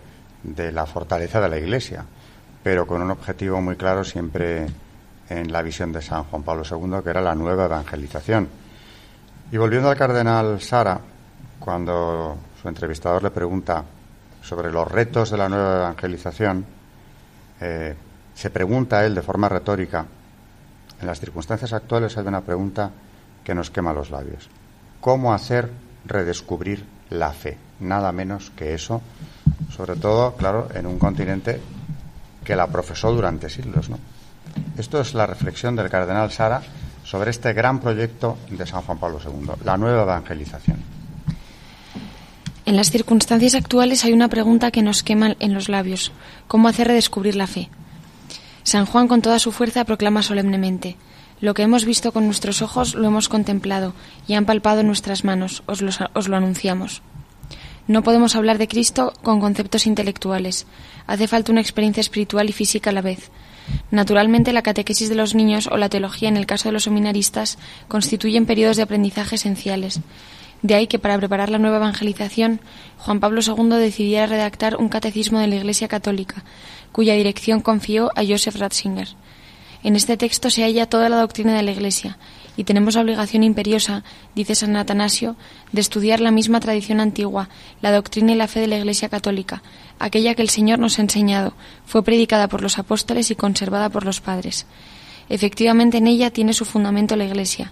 [0.43, 2.05] de la fortaleza de la Iglesia,
[2.63, 4.67] pero con un objetivo muy claro siempre
[5.29, 8.47] en la visión de San Juan Pablo II, que era la nueva evangelización.
[9.51, 10.99] Y volviendo al cardenal Sara,
[11.59, 13.83] cuando su entrevistador le pregunta
[14.41, 16.65] sobre los retos de la nueva evangelización,
[17.61, 17.95] eh,
[18.33, 20.05] se pregunta él de forma retórica,
[20.99, 22.91] en las circunstancias actuales hay una pregunta
[23.45, 24.49] que nos quema los labios.
[24.99, 25.71] ¿Cómo hacer
[26.05, 27.57] redescubrir la fe?
[27.79, 29.01] Nada menos que eso,
[29.73, 31.61] sobre todo, claro, en un continente
[32.43, 33.89] que la profesó durante siglos.
[33.89, 33.99] ¿no?
[34.77, 36.61] Esto es la reflexión del cardenal Sara
[37.03, 40.77] sobre este gran proyecto de San Juan Pablo II, la nueva evangelización.
[42.65, 46.11] En las circunstancias actuales hay una pregunta que nos quema en los labios.
[46.47, 47.69] ¿Cómo hacer redescubrir la fe?
[48.63, 50.97] San Juan con toda su fuerza proclama solemnemente,
[51.41, 53.93] Lo que hemos visto con nuestros ojos lo hemos contemplado
[54.27, 57.01] y han palpado nuestras manos, os lo, os lo anunciamos.
[57.87, 60.65] No podemos hablar de Cristo con conceptos intelectuales.
[61.05, 63.29] Hace falta una experiencia espiritual y física a la vez.
[63.91, 67.57] Naturalmente, la catequesis de los niños o la teología en el caso de los seminaristas
[67.87, 70.01] constituyen periodos de aprendizaje esenciales.
[70.61, 72.59] De ahí que para preparar la nueva evangelización,
[72.97, 76.43] Juan Pablo II decidiera redactar un catecismo de la Iglesia Católica,
[76.91, 79.09] cuya dirección confió a Joseph Ratzinger.
[79.85, 82.17] En este texto se halla toda la doctrina de la Iglesia,
[82.57, 85.35] y tenemos la obligación imperiosa, dice San Atanasio,
[85.73, 87.49] de estudiar la misma tradición antigua,
[87.83, 89.61] la doctrina y la fe de la Iglesia católica,
[89.99, 91.53] aquella que el Señor nos ha enseñado,
[91.85, 94.65] fue predicada por los apóstoles y conservada por los padres.
[95.29, 97.71] Efectivamente en ella tiene su fundamento la Iglesia,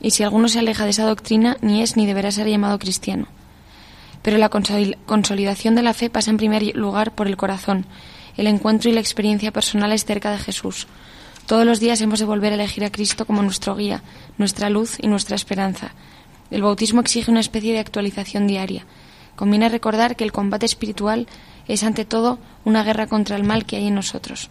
[0.00, 3.26] y si alguno se aleja de esa doctrina, ni es ni deberá ser llamado cristiano.
[4.22, 7.84] Pero la consolidación de la fe pasa en primer lugar por el corazón,
[8.38, 10.86] el encuentro y la experiencia personales cerca de Jesús,
[11.46, 14.02] todos los días hemos de volver a elegir a Cristo como nuestro guía,
[14.38, 15.92] nuestra luz y nuestra esperanza.
[16.50, 18.84] El bautismo exige una especie de actualización diaria.
[19.36, 21.26] Conviene recordar que el combate espiritual
[21.66, 24.50] es ante todo una guerra contra el mal que hay en nosotros.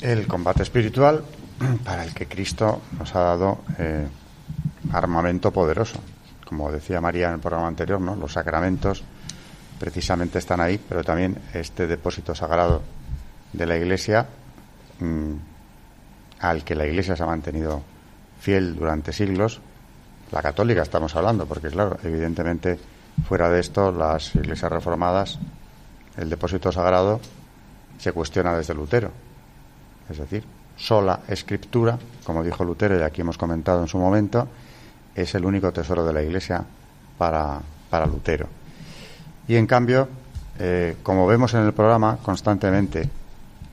[0.00, 1.24] El combate espiritual
[1.84, 4.06] para el que Cristo nos ha dado eh,
[4.92, 5.98] armamento poderoso.
[6.46, 8.14] Como decía María en el programa anterior, ¿no?
[8.14, 9.02] los sacramentos
[9.78, 12.82] precisamente están ahí, pero también este depósito sagrado
[13.58, 14.26] de la Iglesia
[15.00, 15.32] mm,
[16.40, 17.82] al que la Iglesia se ha mantenido
[18.40, 19.60] fiel durante siglos,
[20.30, 22.78] la católica estamos hablando, porque claro, evidentemente
[23.26, 25.38] fuera de esto las iglesias reformadas,
[26.16, 27.20] el depósito sagrado
[27.98, 29.10] se cuestiona desde Lutero.
[30.08, 30.44] Es decir,
[30.76, 34.48] sola escritura, como dijo Lutero y aquí hemos comentado en su momento,
[35.14, 36.64] es el único tesoro de la Iglesia
[37.18, 38.46] para, para Lutero.
[39.48, 40.08] Y en cambio,
[40.58, 43.08] eh, como vemos en el programa constantemente,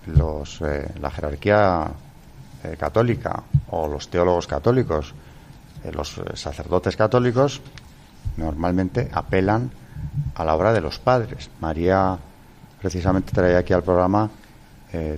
[0.07, 1.91] los, eh, la jerarquía
[2.63, 5.13] eh, católica o los teólogos católicos,
[5.83, 7.61] eh, los sacerdotes católicos,
[8.37, 9.71] normalmente apelan
[10.35, 11.49] a la obra de los padres.
[11.59, 12.17] María
[12.81, 14.29] precisamente trae aquí al programa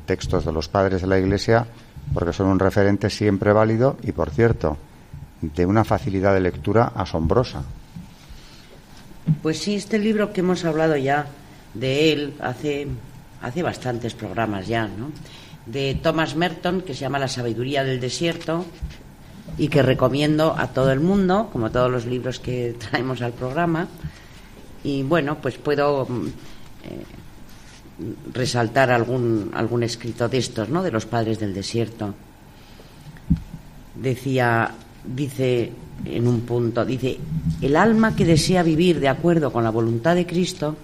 [0.08, 1.68] textos de los padres de la Iglesia
[2.14, 4.76] porque son un referente siempre válido y, por cierto,
[5.42, 7.64] de una facilidad de lectura asombrosa.
[9.44, 11.28] Pues sí, este libro que hemos hablado ya
[11.74, 12.88] de él hace
[13.42, 15.12] hace bastantes programas ya, ¿no?
[15.68, 18.66] de Thomas Merton, que se llama La sabiduría del desierto,
[19.58, 23.88] y que recomiendo a todo el mundo, como todos los libros que traemos al programa.
[24.84, 26.32] Y bueno, pues puedo mm, eh,
[28.34, 30.84] resaltar algún, algún escrito de estos, ¿no?
[30.84, 32.14] De los padres del desierto.
[33.96, 34.72] Decía,
[35.04, 35.72] dice
[36.06, 37.18] en un punto, dice,
[37.60, 40.76] el alma que desea vivir de acuerdo con la voluntad de Cristo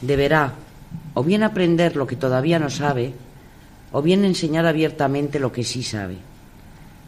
[0.00, 0.54] deberá
[1.14, 3.12] o bien aprender lo que todavía no sabe,
[3.92, 6.16] o bien enseñar abiertamente lo que sí sabe.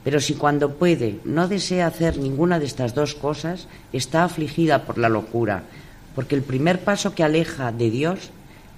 [0.04, 4.98] Pero si cuando puede no desea hacer ninguna de estas dos cosas, está afligida por
[4.98, 5.64] la locura,
[6.14, 8.30] porque el primer paso que aleja de Dios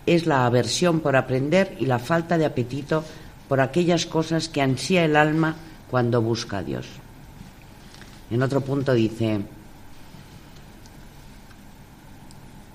[0.07, 3.03] es la aversión por aprender y la falta de apetito
[3.49, 5.57] por aquellas cosas que ansía el alma
[5.91, 6.87] cuando busca a Dios.
[8.31, 9.41] En otro punto dice,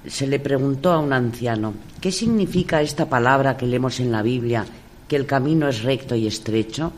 [0.08, 4.66] se le preguntó a un anciano, ¿qué significa esta palabra que leemos en la Biblia,
[5.08, 6.92] que el camino es recto y estrecho?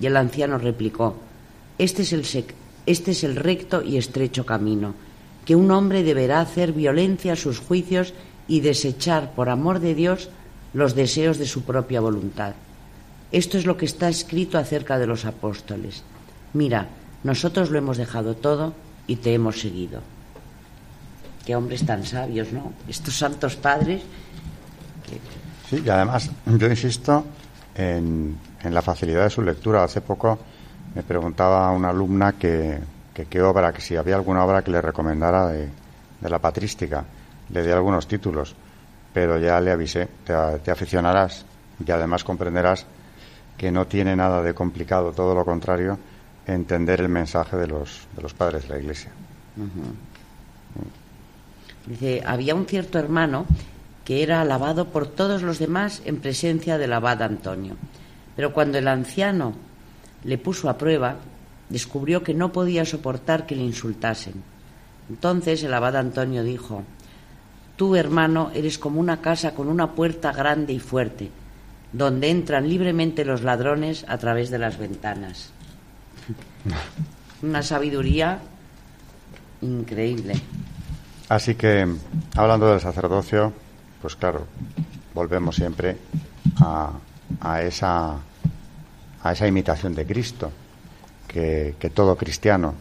[0.00, 1.16] Y el anciano replicó,
[1.78, 2.24] este es el,
[2.86, 4.94] este es el recto y estrecho camino,
[5.44, 8.12] que un hombre deberá hacer violencia a sus juicios
[8.48, 10.30] y desechar, por amor de Dios,
[10.72, 12.54] los deseos de su propia voluntad.
[13.30, 16.02] Esto es lo que está escrito acerca de los apóstoles.
[16.54, 16.88] Mira,
[17.22, 18.72] nosotros lo hemos dejado todo
[19.06, 20.00] y te hemos seguido
[21.48, 22.74] qué hombres tan sabios, ¿no?
[22.86, 24.02] Estos santos padres.
[25.70, 27.24] Sí, y además yo insisto
[27.74, 29.82] en, la facilidad de su lectura.
[29.82, 30.38] Hace poco
[30.94, 32.78] me preguntaba una alumna que,
[33.14, 35.70] qué obra, que si había alguna obra que le recomendara de,
[36.20, 37.02] la patrística.
[37.48, 38.54] Le di algunos títulos,
[39.14, 41.46] pero ya le avisé, te, aficionarás
[41.82, 42.84] y además comprenderás
[43.56, 45.98] que no tiene nada de complicado, todo lo contrario,
[46.46, 49.12] entender el mensaje de los, de los padres de la Iglesia.
[51.88, 53.46] Dice, había un cierto hermano
[54.04, 57.76] que era alabado por todos los demás en presencia del abad Antonio.
[58.36, 59.54] Pero cuando el anciano
[60.24, 61.16] le puso a prueba,
[61.68, 64.34] descubrió que no podía soportar que le insultasen.
[65.08, 66.84] Entonces el abad Antonio dijo,
[67.76, 71.30] Tú, hermano, eres como una casa con una puerta grande y fuerte,
[71.92, 75.52] donde entran libremente los ladrones a través de las ventanas.
[77.42, 78.40] una sabiduría
[79.62, 80.34] increíble.
[81.28, 81.86] Así que,
[82.36, 83.52] hablando del sacerdocio,
[84.00, 84.46] pues claro,
[85.12, 85.98] volvemos siempre
[86.60, 88.16] a, esa,
[89.22, 90.50] a esa imitación de Cristo
[91.26, 92.74] que, todo cristiano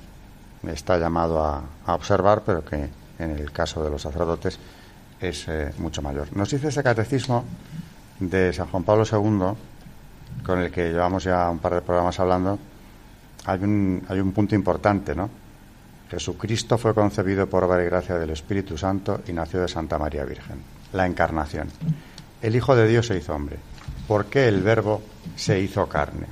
[0.65, 2.89] está llamado a, observar, pero que
[3.19, 4.59] en el caso de los sacerdotes
[5.19, 6.27] es eh, mucho mayor.
[6.35, 7.43] Nos dice ese catecismo
[8.19, 9.57] de San Juan Pablo II,
[10.45, 12.59] con el que llevamos ya un par de programas hablando,
[13.45, 15.29] hay un, hay un punto importante, ¿no?
[16.09, 20.23] Jesucristo fue concebido por obra y gracia del Espíritu Santo y nació de Santa María
[20.23, 20.61] Virgen.
[20.93, 21.67] La encarnación.
[22.41, 23.57] El Hijo de Dios se hizo hombre.
[24.07, 25.01] ¿Por qué el Verbo
[25.35, 26.27] se hizo carne?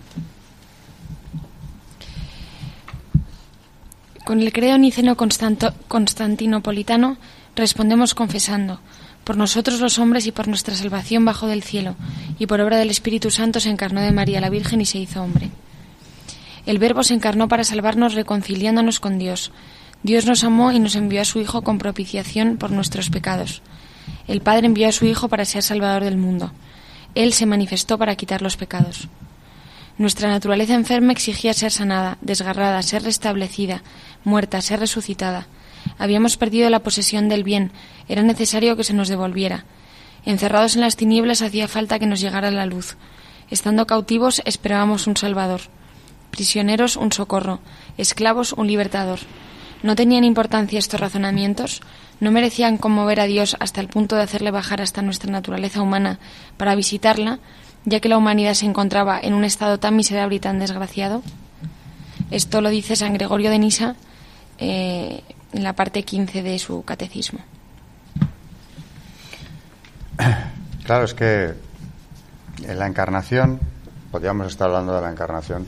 [4.24, 7.18] Con el credo niceno constantinopolitano
[7.56, 8.80] respondemos confesando,
[9.24, 11.96] por nosotros los hombres y por nuestra salvación bajo del cielo,
[12.40, 15.22] y por obra del Espíritu Santo se encarnó de María la Virgen y se hizo
[15.22, 15.52] hombre.
[16.66, 19.52] El Verbo se encarnó para salvarnos reconciliándonos con Dios.
[20.02, 23.62] Dios nos amó y nos envió a su Hijo con propiciación por nuestros pecados.
[24.28, 26.52] El Padre envió a su Hijo para ser Salvador del mundo.
[27.14, 29.08] Él se manifestó para quitar los pecados.
[30.00, 33.84] Nuestra naturaleza enferma exigía ser sanada, desgarrada, ser restablecida,
[34.24, 35.48] muerta, ser resucitada.
[36.00, 37.72] Habíamos perdido la posesión del bien,
[38.10, 39.66] era necesario que se nos devolviera.
[40.26, 42.98] Encerrados en las tinieblas hacía falta que nos llegara la luz.
[43.52, 45.62] Estando cautivos esperábamos un Salvador
[46.36, 47.60] prisioneros un socorro,
[47.98, 49.20] esclavos un libertador.
[49.84, 51.82] ¿No tenían importancia estos razonamientos?
[52.20, 56.20] ¿No merecían conmover a Dios hasta el punto de hacerle bajar hasta nuestra naturaleza humana
[56.58, 57.40] para visitarla,
[57.86, 61.22] ya que la humanidad se encontraba en un estado tan miserable y tan desgraciado?
[62.32, 63.96] Esto lo dice San Gregorio de Nisa
[64.58, 65.22] eh,
[65.54, 67.40] en la parte 15 de su catecismo.
[70.86, 71.54] Claro, es que
[72.64, 73.60] en la encarnación,
[74.12, 75.68] podríamos estar hablando de la encarnación,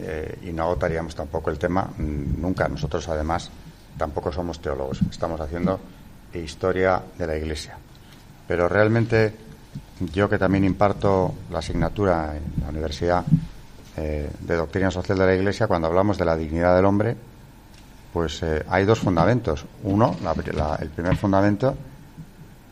[0.00, 2.68] eh, y no agotaríamos tampoco el tema mm, nunca.
[2.68, 3.50] Nosotros, además,
[3.96, 5.80] tampoco somos teólogos, estamos haciendo
[6.38, 7.76] historia de la Iglesia.
[8.46, 9.34] Pero realmente,
[10.12, 13.24] yo que también imparto la asignatura en la Universidad
[13.96, 17.16] eh, de Doctrina Social de la Iglesia, cuando hablamos de la dignidad del hombre,
[18.12, 19.64] pues eh, hay dos fundamentos.
[19.82, 20.16] Uno,
[20.80, 21.74] el primer fundamento,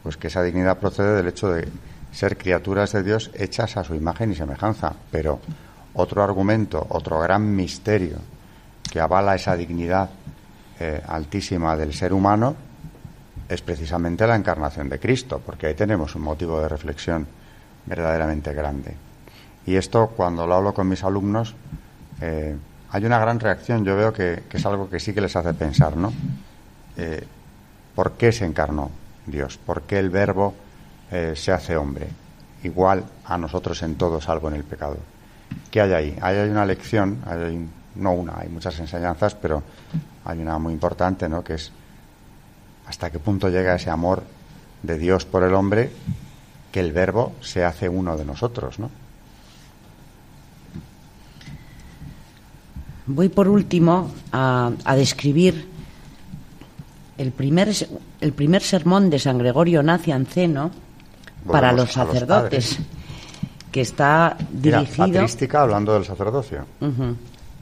[0.02, 1.68] pues que esa dignidad procede del hecho de
[2.12, 5.40] ser criaturas de Dios hechas a su imagen y semejanza, pero
[5.94, 8.18] otro argumento, otro gran misterio
[8.90, 10.10] que avala esa dignidad
[10.78, 12.54] eh, altísima del ser humano
[13.48, 17.26] es precisamente la encarnación de Cristo, porque ahí tenemos un motivo de reflexión
[17.86, 18.94] verdaderamente grande.
[19.66, 21.54] Y esto, cuando lo hablo con mis alumnos,
[22.20, 22.56] eh,
[22.90, 23.84] hay una gran reacción.
[23.84, 26.12] Yo veo que, es algo que sí que les hace pensar, ¿no?
[26.96, 27.26] Eh,
[27.94, 28.90] ¿Por qué se encarnó
[29.26, 29.58] Dios?
[29.58, 30.54] ¿Por qué el Verbo
[31.34, 32.08] se hace hombre?
[32.62, 34.96] Igual a nosotros en todo, salvo en el pecado.
[35.70, 36.18] ¿Qué hay ahí?
[36.20, 39.62] Ahí hay una lección, hay, no una, hay muchas enseñanzas, pero
[40.24, 41.42] hay una muy importante, ¿no?
[41.42, 41.72] Que es
[42.86, 44.22] hasta qué punto llega ese amor
[44.82, 45.90] de Dios por el hombre
[46.70, 48.90] que el verbo se hace uno de nosotros, ¿no?
[53.06, 55.68] Voy por último a, describir
[57.18, 57.72] el primer,
[58.20, 60.70] el primer sermón de San Gregorio Nacianceno
[61.46, 62.78] para los sacerdotes
[63.72, 65.08] que está dirigido.
[65.08, 66.66] patrística hablando del sacerdocio.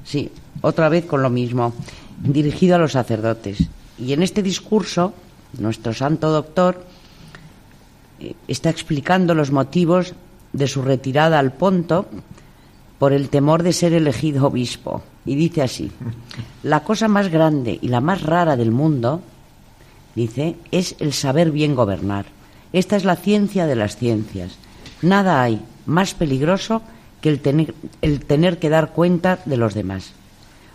[0.05, 0.31] Sí,
[0.61, 1.73] otra vez con lo mismo,
[2.19, 3.69] dirigido a los sacerdotes.
[3.97, 5.15] Y en este discurso,
[5.59, 6.85] nuestro santo doctor
[8.19, 10.15] eh, está explicando los motivos
[10.53, 12.07] de su retirada al Ponto
[12.99, 15.03] por el temor de ser elegido obispo.
[15.25, 15.93] Y dice así,
[16.65, 19.23] la cosa más grande y la más rara del mundo,
[20.17, 22.27] dice, es el saber bien gobernar.
[22.73, 24.59] Esta es la ciencia de las ciencias.
[25.03, 26.83] Nada hay más peligroso
[27.21, 30.13] que el tener, el tener que dar cuenta de los demás.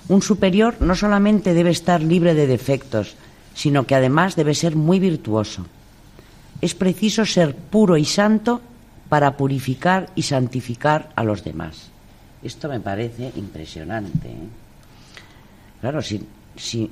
[0.08, 3.16] Un superior no solamente debe estar libre de defectos,
[3.54, 5.66] sino que además debe ser muy virtuoso.
[6.62, 8.62] Es preciso ser puro y santo
[9.10, 11.90] para purificar y santificar a los demás.
[12.44, 14.28] Esto me parece impresionante.
[14.28, 14.48] ¿eh?
[15.82, 16.22] Claro, si,
[16.56, 16.90] si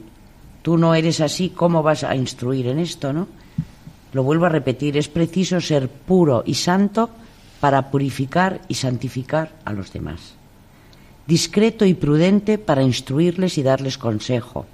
[0.61, 3.27] tú no eres así, ¿cómo vas a instruir en esto, no?
[4.13, 7.09] Lo vuelvo a repetir, es preciso ser puro y santo
[7.63, 10.33] para purificar y santificar a los demás.
[11.27, 14.65] Discreto y prudente para instruirles y darles consejo.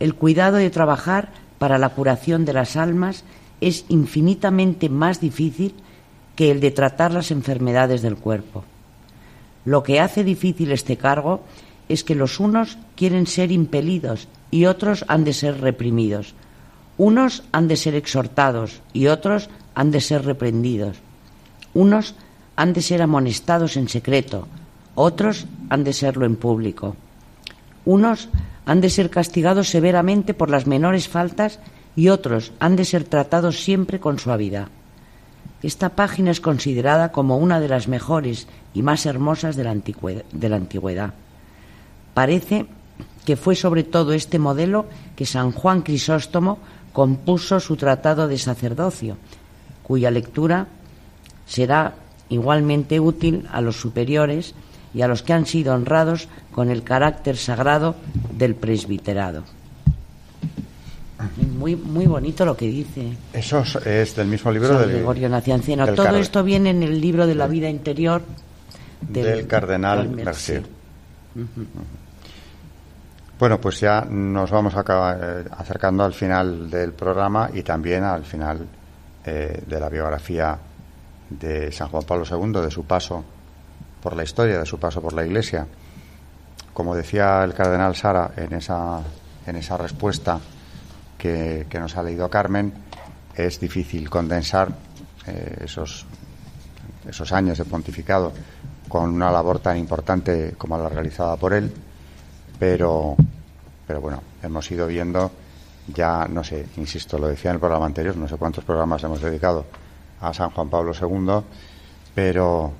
[0.00, 1.28] El cuidado de trabajar
[1.60, 3.22] para la curación de las almas
[3.60, 5.72] es infinitamente más difícil
[6.34, 8.64] que el de tratar las enfermedades del cuerpo.
[9.64, 11.44] Lo que hace difícil este cargo
[11.88, 16.34] es que los unos quieren ser impelidos y otros han de ser reprimidos.
[16.98, 20.96] Unos han de ser exhortados y otros han de ser reprendidos.
[21.74, 22.14] Unos
[22.56, 24.48] han de ser amonestados en secreto,
[24.94, 26.96] otros han de serlo en público.
[27.84, 28.28] Unos
[28.66, 31.58] han de ser castigados severamente por las menores faltas
[31.96, 34.68] y otros han de ser tratados siempre con suavidad.
[35.62, 41.14] Esta página es considerada como una de las mejores y más hermosas de la antigüedad.
[42.14, 42.66] Parece
[43.24, 46.58] que fue sobre todo este modelo que San Juan Crisóstomo
[46.92, 49.16] compuso su tratado de sacerdocio,
[49.82, 50.66] cuya lectura
[51.50, 51.94] será
[52.28, 54.54] igualmente útil a los superiores
[54.94, 57.96] y a los que han sido honrados con el carácter sagrado
[58.32, 59.42] del presbiterado.
[61.58, 63.12] Muy, muy bonito lo que dice.
[63.32, 65.92] Eso es del mismo libro del, Gregorio Nacianceno.
[65.92, 68.22] Todo esto viene en el libro de la vida interior
[69.00, 70.62] del, cardenal Mercier.
[73.38, 78.66] Bueno, pues ya nos vamos eh, acercando al final del programa y también al final
[79.24, 80.58] eh, de la biografía
[81.30, 83.24] de San Juan Pablo II, de su paso
[84.02, 85.66] por la historia, de su paso por la Iglesia.
[86.72, 89.00] Como decía el cardenal Sara en esa,
[89.46, 90.40] en esa respuesta
[91.16, 92.72] que, nos ha leído Carmen,
[93.34, 94.68] es difícil condensar
[95.26, 96.06] eh, esos,
[97.08, 98.32] esos años de pontificado
[98.88, 101.72] con una labor tan importante como la realizada por él,
[102.58, 103.14] pero,
[103.86, 105.30] pero bueno, hemos ido viendo
[105.86, 109.20] ya, no sé, insisto, lo decía en el programa anterior, no sé cuántos programas hemos
[109.20, 109.66] dedicado
[110.20, 111.44] a San Juan Pablo II,
[112.14, 112.72] pero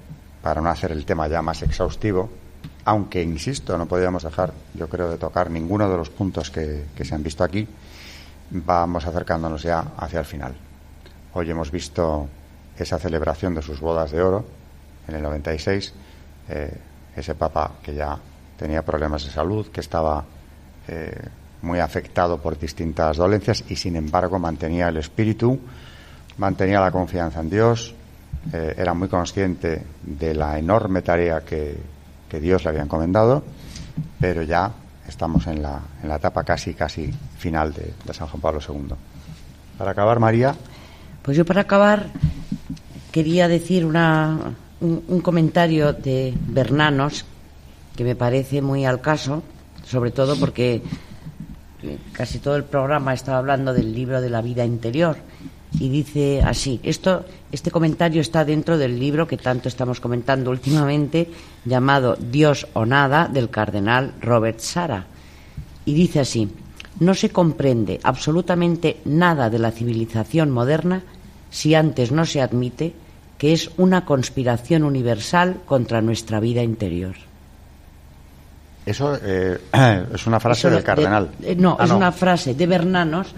[0.43, 2.31] para no hacer el tema ya más exhaustivo,
[2.85, 7.15] aunque, insisto, no podíamos dejar, yo creo, de tocar ninguno de los puntos que, se
[7.15, 7.67] han visto aquí,
[8.51, 10.55] vamos acercándonos ya hacia el final.
[11.35, 12.29] Hoy hemos visto
[12.77, 14.45] esa celebración de sus bodas de oro
[15.07, 15.95] en el 96,
[16.49, 16.77] eh,
[17.15, 18.19] ese papa que ya
[18.57, 20.25] tenía problemas de salud, que estaba
[20.89, 21.29] eh,
[21.63, 25.61] muy afectado por distintas dolencias y sin embargo mantenía el espíritu,
[26.39, 27.95] mantenía la confianza en Dios,
[28.53, 32.01] eh, era muy consciente de la enorme tarea que,
[32.41, 33.43] Dios le había encomendado,
[34.21, 34.71] pero ya
[35.09, 38.95] estamos en la, en la etapa casi, casi final de, San Juan Pablo II.
[39.77, 40.55] Para acabar, María.
[41.23, 42.07] Pues yo para acabar
[43.11, 47.25] quería decir una, un, comentario de Bernanos
[47.97, 49.43] que me parece muy al caso,
[49.85, 50.83] sobre todo porque
[52.13, 55.17] casi todo el programa estaba hablando del libro de la vida interior
[55.79, 61.31] y dice así, esto, este comentario está dentro del libro que tanto estamos comentando últimamente,
[61.65, 65.07] llamado Dios o nada, del cardenal Robert Sara.
[65.85, 66.51] Y dice así,
[66.99, 71.03] no se comprende absolutamente nada de la civilización moderna
[71.51, 72.95] si antes no se admite
[73.39, 77.15] que es una conspiración universal contra nuestra vida interior.
[78.85, 79.59] Eso eh,
[80.15, 81.31] es una frase del cardenal.
[81.43, 83.29] Eh, no, ah, es una frase de Bernanos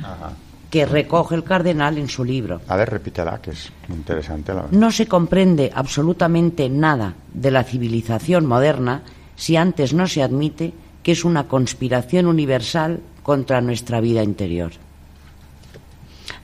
[0.73, 2.62] que recoge el cardenal en su libro.
[2.66, 4.55] A ver, repítela, que es interesante.
[4.55, 9.03] La no se comprende absolutamente nada de la civilización moderna
[9.37, 14.73] si antes no se admite que es una conspiración universal contra nuestra vida interior.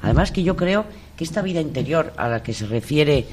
[0.03, 0.85] Además que yo creo
[1.17, 3.25] que esta vida interior a la que se refiere,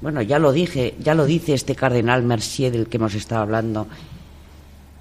[0.00, 3.88] bueno, ya lo dije, ya lo dice este cardenal Mercier del que hemos estado hablando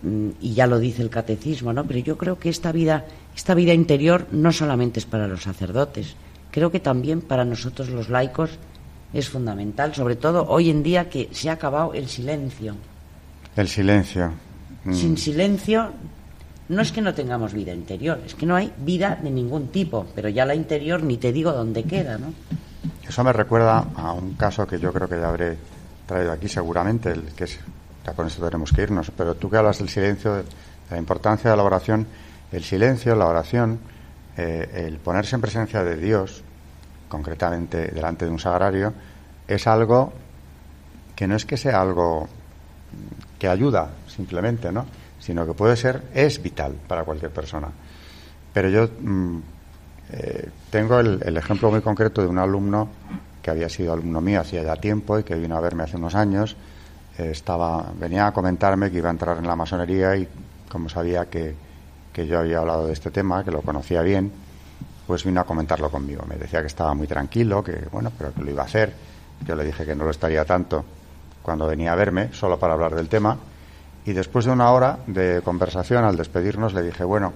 [0.01, 1.86] mm, y ya lo dice el catecismo, ¿no?
[1.86, 3.05] Pero yo creo que esta vida
[3.36, 6.15] esta vida interior no solamente es para los sacerdotes,
[6.51, 8.51] creo que también para nosotros los laicos
[9.13, 12.75] es fundamental, sobre todo hoy en día que se ha acabado el silencio.
[13.55, 14.32] El silencio.
[14.84, 14.93] Mm.
[14.93, 15.91] Sin silencio
[16.69, 20.05] no es que no tengamos vida interior, es que no hay vida de ningún tipo,
[20.15, 22.34] pero ya la interior ni te digo dónde queda, ¿no?
[23.07, 25.57] Eso me recuerda a un caso que yo creo que ya habré
[26.05, 27.59] traído aquí seguramente, el que es,
[28.05, 30.43] ya con eso tenemos que irnos, pero tú que hablas del silencio, de
[30.91, 32.05] la importancia de la oración,
[32.51, 33.79] el silencio, la oración,
[34.37, 36.43] eh, el ponerse en presencia de Dios,
[37.07, 38.93] concretamente delante de un sagrario,
[39.47, 40.13] es algo
[41.15, 42.27] que no es que sea algo
[43.37, 44.85] que ayuda simplemente, ¿no?
[45.19, 47.67] sino que puede ser, es vital para cualquier persona.
[48.53, 49.37] Pero yo mm,
[50.11, 52.87] eh, tengo el, ejemplo muy concreto de un alumno
[53.41, 56.15] que había sido alumno mío hacía ya tiempo y que vino a verme hace unos
[56.15, 56.55] años.
[57.17, 60.27] Eh, estaba, venía a comentarme que iba a entrar en la masonería y
[60.69, 61.55] como sabía que,
[62.20, 64.30] que yo había hablado de este tema, que lo conocía bien,
[65.07, 66.26] pues vino a comentarlo conmigo.
[66.28, 68.93] Me decía que estaba muy tranquilo, que bueno, pero que lo iba a hacer.
[69.45, 70.84] Yo le dije que no lo estaría tanto
[71.41, 73.38] cuando venía a verme, solo para hablar del tema.
[74.05, 77.32] Y después de una hora de conversación, al despedirnos, le dije, bueno,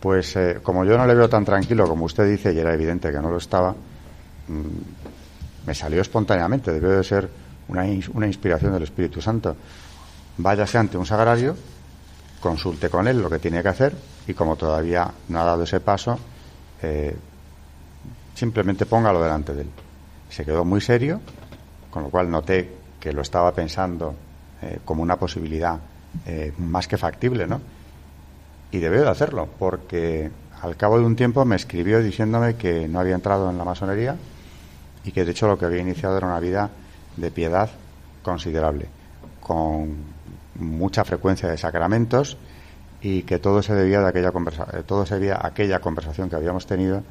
[0.00, 3.12] pues eh, como yo no le veo tan tranquilo como usted dice, y era evidente
[3.12, 7.28] que no lo estaba, mm, me salió espontáneamente, debió de ser
[7.68, 9.54] una, una inspiración del Espíritu Santo.
[10.38, 11.54] Váyase ante un sagrario
[12.46, 13.92] consulte con él lo que tiene que hacer
[14.28, 16.16] y como todavía no ha dado ese paso,
[16.80, 17.16] eh,
[18.36, 19.70] simplemente póngalo delante de él.
[20.28, 21.20] Se quedó muy serio,
[21.90, 22.70] con lo cual noté
[23.00, 24.14] que lo estaba pensando
[24.62, 25.76] eh, como una posibilidad
[26.24, 27.60] eh, más que factible, ¿no?
[28.70, 30.30] Y debió de hacerlo, porque
[30.62, 34.14] al cabo de un tiempo me escribió diciéndome que no había entrado en la masonería
[35.02, 36.70] y que de hecho lo que había iniciado era una vida
[37.16, 37.70] de piedad
[38.22, 38.86] considerable,
[39.40, 40.15] con
[40.58, 42.36] mucha frecuencia de sacramentos
[43.00, 46.28] y que todo se debía de aquella conversa eh, todo se debía a aquella conversación
[46.28, 47.02] que habíamos tenido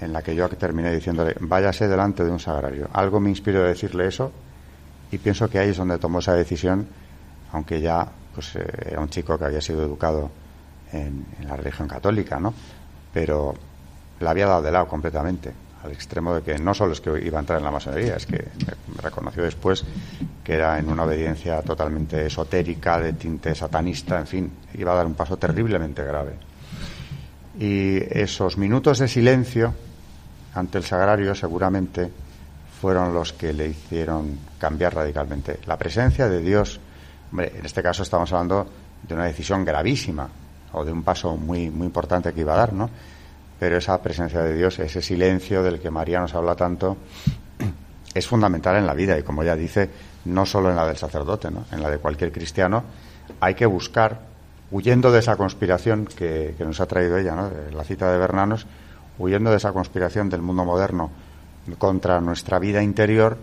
[0.00, 2.88] en la que yo terminé diciéndole váyase delante de un sagrario.
[2.92, 4.32] Algo me inspiró a decirle eso
[5.10, 6.86] y pienso que ahí es donde tomó esa decisión,
[7.52, 10.30] aunque ya pues eh, era un chico que había sido educado
[10.92, 12.52] en, en la religión católica, ¿no?
[13.12, 13.54] Pero
[14.20, 17.38] la había dado de lado completamente al extremo de que no solo es que iba
[17.38, 19.84] a entrar en la masonería, es que me reconoció después
[20.42, 25.06] que era en una obediencia totalmente esotérica, de tinte satanista, en fin, iba a dar
[25.06, 26.32] un paso terriblemente grave.
[27.58, 29.74] Y esos minutos de silencio
[30.54, 32.10] ante el sagrario seguramente
[32.80, 35.60] fueron los que le hicieron cambiar radicalmente.
[35.66, 36.80] La presencia de Dios,
[37.30, 38.66] hombre, en este caso estamos hablando
[39.06, 40.28] de una decisión gravísima
[40.72, 42.90] o de un paso muy, muy importante que iba a dar, ¿no?
[43.58, 46.96] Pero esa presencia de Dios, ese silencio del que María nos habla tanto,
[48.14, 49.90] es fundamental en la vida y como ella dice,
[50.24, 51.64] no solo en la del sacerdote, ¿no?
[51.70, 52.84] en la de cualquier cristiano,
[53.40, 54.20] hay que buscar,
[54.70, 57.50] huyendo de esa conspiración que, nos ha traído ella, ¿no?
[57.72, 58.66] la cita de Bernanos,
[59.18, 61.10] huyendo de esa conspiración del mundo moderno
[61.78, 63.38] contra nuestra vida interior,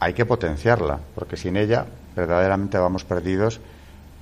[0.00, 3.60] hay que potenciarla, porque sin ella verdaderamente vamos perdidos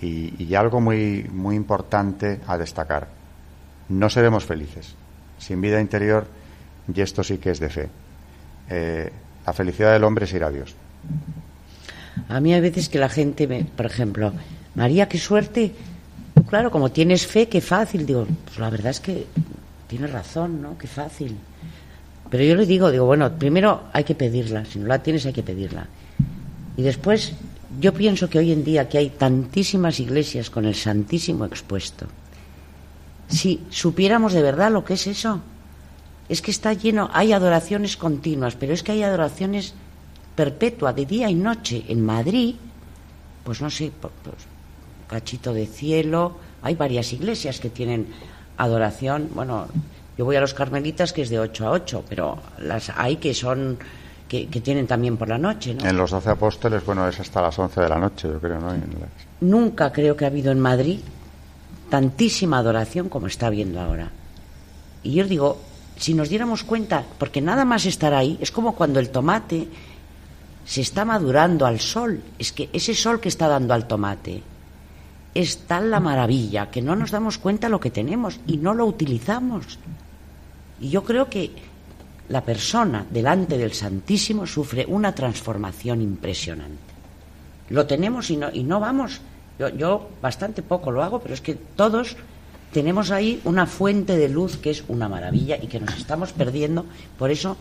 [0.00, 3.08] y, y algo muy, muy importante a destacar,
[3.88, 4.94] no seremos felices
[5.38, 6.26] sin vida interior,
[6.92, 7.88] y esto sí que es de fe.
[8.68, 9.10] Eh,
[9.46, 10.74] la felicidad del hombre es ir a Dios.
[12.28, 14.32] A mí hay veces que la gente, me, por ejemplo,
[14.74, 15.72] María, qué suerte.
[16.48, 18.06] Claro, como tienes fe, qué fácil.
[18.06, 19.26] Digo, pues la verdad es que
[19.86, 20.76] tienes razón, ¿no?
[20.78, 21.36] Qué fácil.
[22.30, 24.64] Pero yo le digo, digo, bueno, primero hay que pedirla.
[24.64, 25.86] Si no la tienes, hay que pedirla.
[26.76, 27.34] Y después,
[27.80, 32.06] yo pienso que hoy en día que hay tantísimas iglesias con el Santísimo expuesto,
[33.28, 35.40] si supiéramos de verdad lo que es eso,
[36.28, 39.74] es que está lleno, hay adoraciones continuas, pero es que hay adoraciones
[40.34, 41.84] perpetuas, de día y noche.
[41.88, 42.56] En Madrid,
[43.44, 44.14] pues no sé, pues,
[45.08, 48.08] cachito de cielo, hay varias iglesias que tienen
[48.56, 49.68] adoración, bueno,
[50.18, 53.34] yo voy a los carmelitas que es de 8 a 8, pero las hay que
[53.34, 53.78] son
[54.28, 55.88] que, tienen también por la noche, ¿no?
[55.88, 58.72] En los doce apóstoles, bueno, es hasta las 11 de la noche, yo creo, ¿no?
[59.40, 61.00] Nunca creo que ha habido en Madrid
[61.88, 64.10] tantísima adoración como está habiendo ahora.
[65.02, 65.58] Y yo digo,
[65.96, 69.68] si nos diéramos cuenta, porque nada más estar ahí, es como cuando el tomate
[70.64, 74.42] se está madurando al sol, es que ese sol que está dando al tomate
[75.34, 78.86] es tal la maravilla que no nos damos cuenta lo que tenemos y no lo
[78.86, 79.78] utilizamos.
[80.80, 81.52] Y yo creo que
[82.28, 86.94] la persona delante del Santísimo sufre una transformación impresionante.
[87.70, 89.20] Lo tenemos y no, y no vamos
[89.58, 92.16] yo, yo bastante poco lo hago, pero es que todos
[92.72, 96.84] tenemos ahí una fuente de luz que es una maravilla y que nos estamos perdiendo.
[97.18, 97.56] Por eso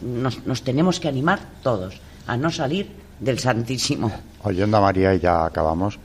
[0.00, 4.10] nos, nos tenemos que animar todos a no salir del Santísimo.
[4.42, 5.98] Oyendo a María, y ya acabamos,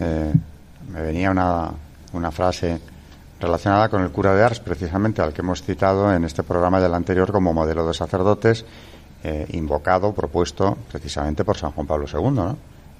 [0.00, 0.32] eh,
[0.92, 1.70] me venía una,
[2.12, 2.80] una frase
[3.40, 6.94] relacionada con el cura de Ars, precisamente al que hemos citado en este programa del
[6.94, 8.64] anterior como modelo de sacerdotes,
[9.24, 12.56] eh, invocado, propuesto precisamente por San Juan Pablo II, ¿no?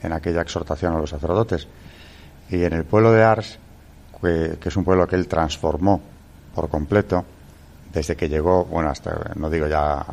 [0.06, 1.66] En aquella exhortación a los sacerdotes.
[2.48, 3.58] Y en el pueblo de Ars,
[4.20, 6.00] que, es un pueblo que él transformó
[6.54, 7.24] por completo,
[7.92, 10.04] desde que llegó, bueno, hasta, no digo ya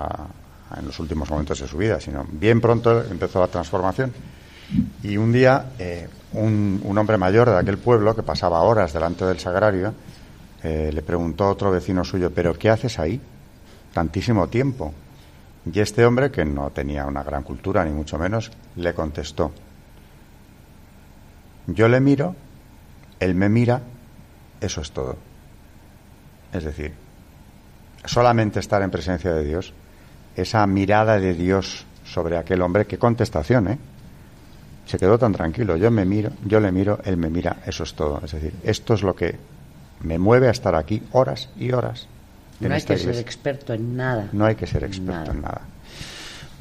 [0.78, 4.12] en los últimos momentos de su vida, sino bien pronto empezó la transformación.
[5.04, 9.39] Y un día, eh, un, hombre mayor de aquel pueblo, que pasaba horas delante del
[9.39, 9.94] sagrario,
[10.64, 13.22] eh, le preguntó a otro vecino suyo, ¿pero qué haces ahí?
[13.94, 14.94] Tantísimo tiempo.
[15.72, 19.52] Y este hombre, que no tenía una gran cultura, ni mucho menos, le contestó,
[21.68, 22.36] yo le miro,
[23.20, 23.82] él me mira,
[24.61, 25.18] eso es todo.
[26.51, 26.93] Es decir,
[28.05, 29.74] solamente estar en presencia de Dios,
[30.36, 33.78] esa mirada de Dios sobre aquel hombre, qué contestación, ¿eh?
[34.86, 37.93] Se quedó tan tranquilo, yo me miro, yo le miro, él me mira, eso es
[37.93, 38.22] todo.
[38.24, 39.38] Es decir, esto es lo que
[40.01, 42.07] me mueve a estar aquí horas y horas.
[42.59, 44.30] No hay que ser experto en nada.
[44.34, 45.61] No hay que ser experto en nada.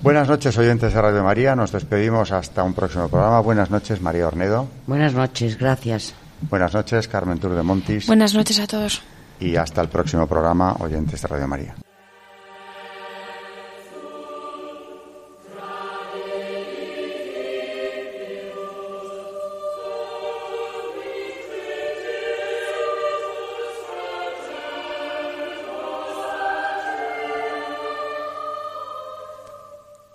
[0.02, 1.54] Buenas noches, oyentes de Radio María.
[1.54, 3.38] Nos despedimos hasta un próximo programa.
[3.40, 4.66] Buenas noches, María Ornedo.
[4.88, 6.12] Buenas noches, gracias.
[6.50, 8.08] Buenas noches, Carmen Tour de Montis.
[8.08, 9.00] Buenas noches a todos.
[9.38, 11.76] Y hasta el próximo programa, oyentes de Radio María.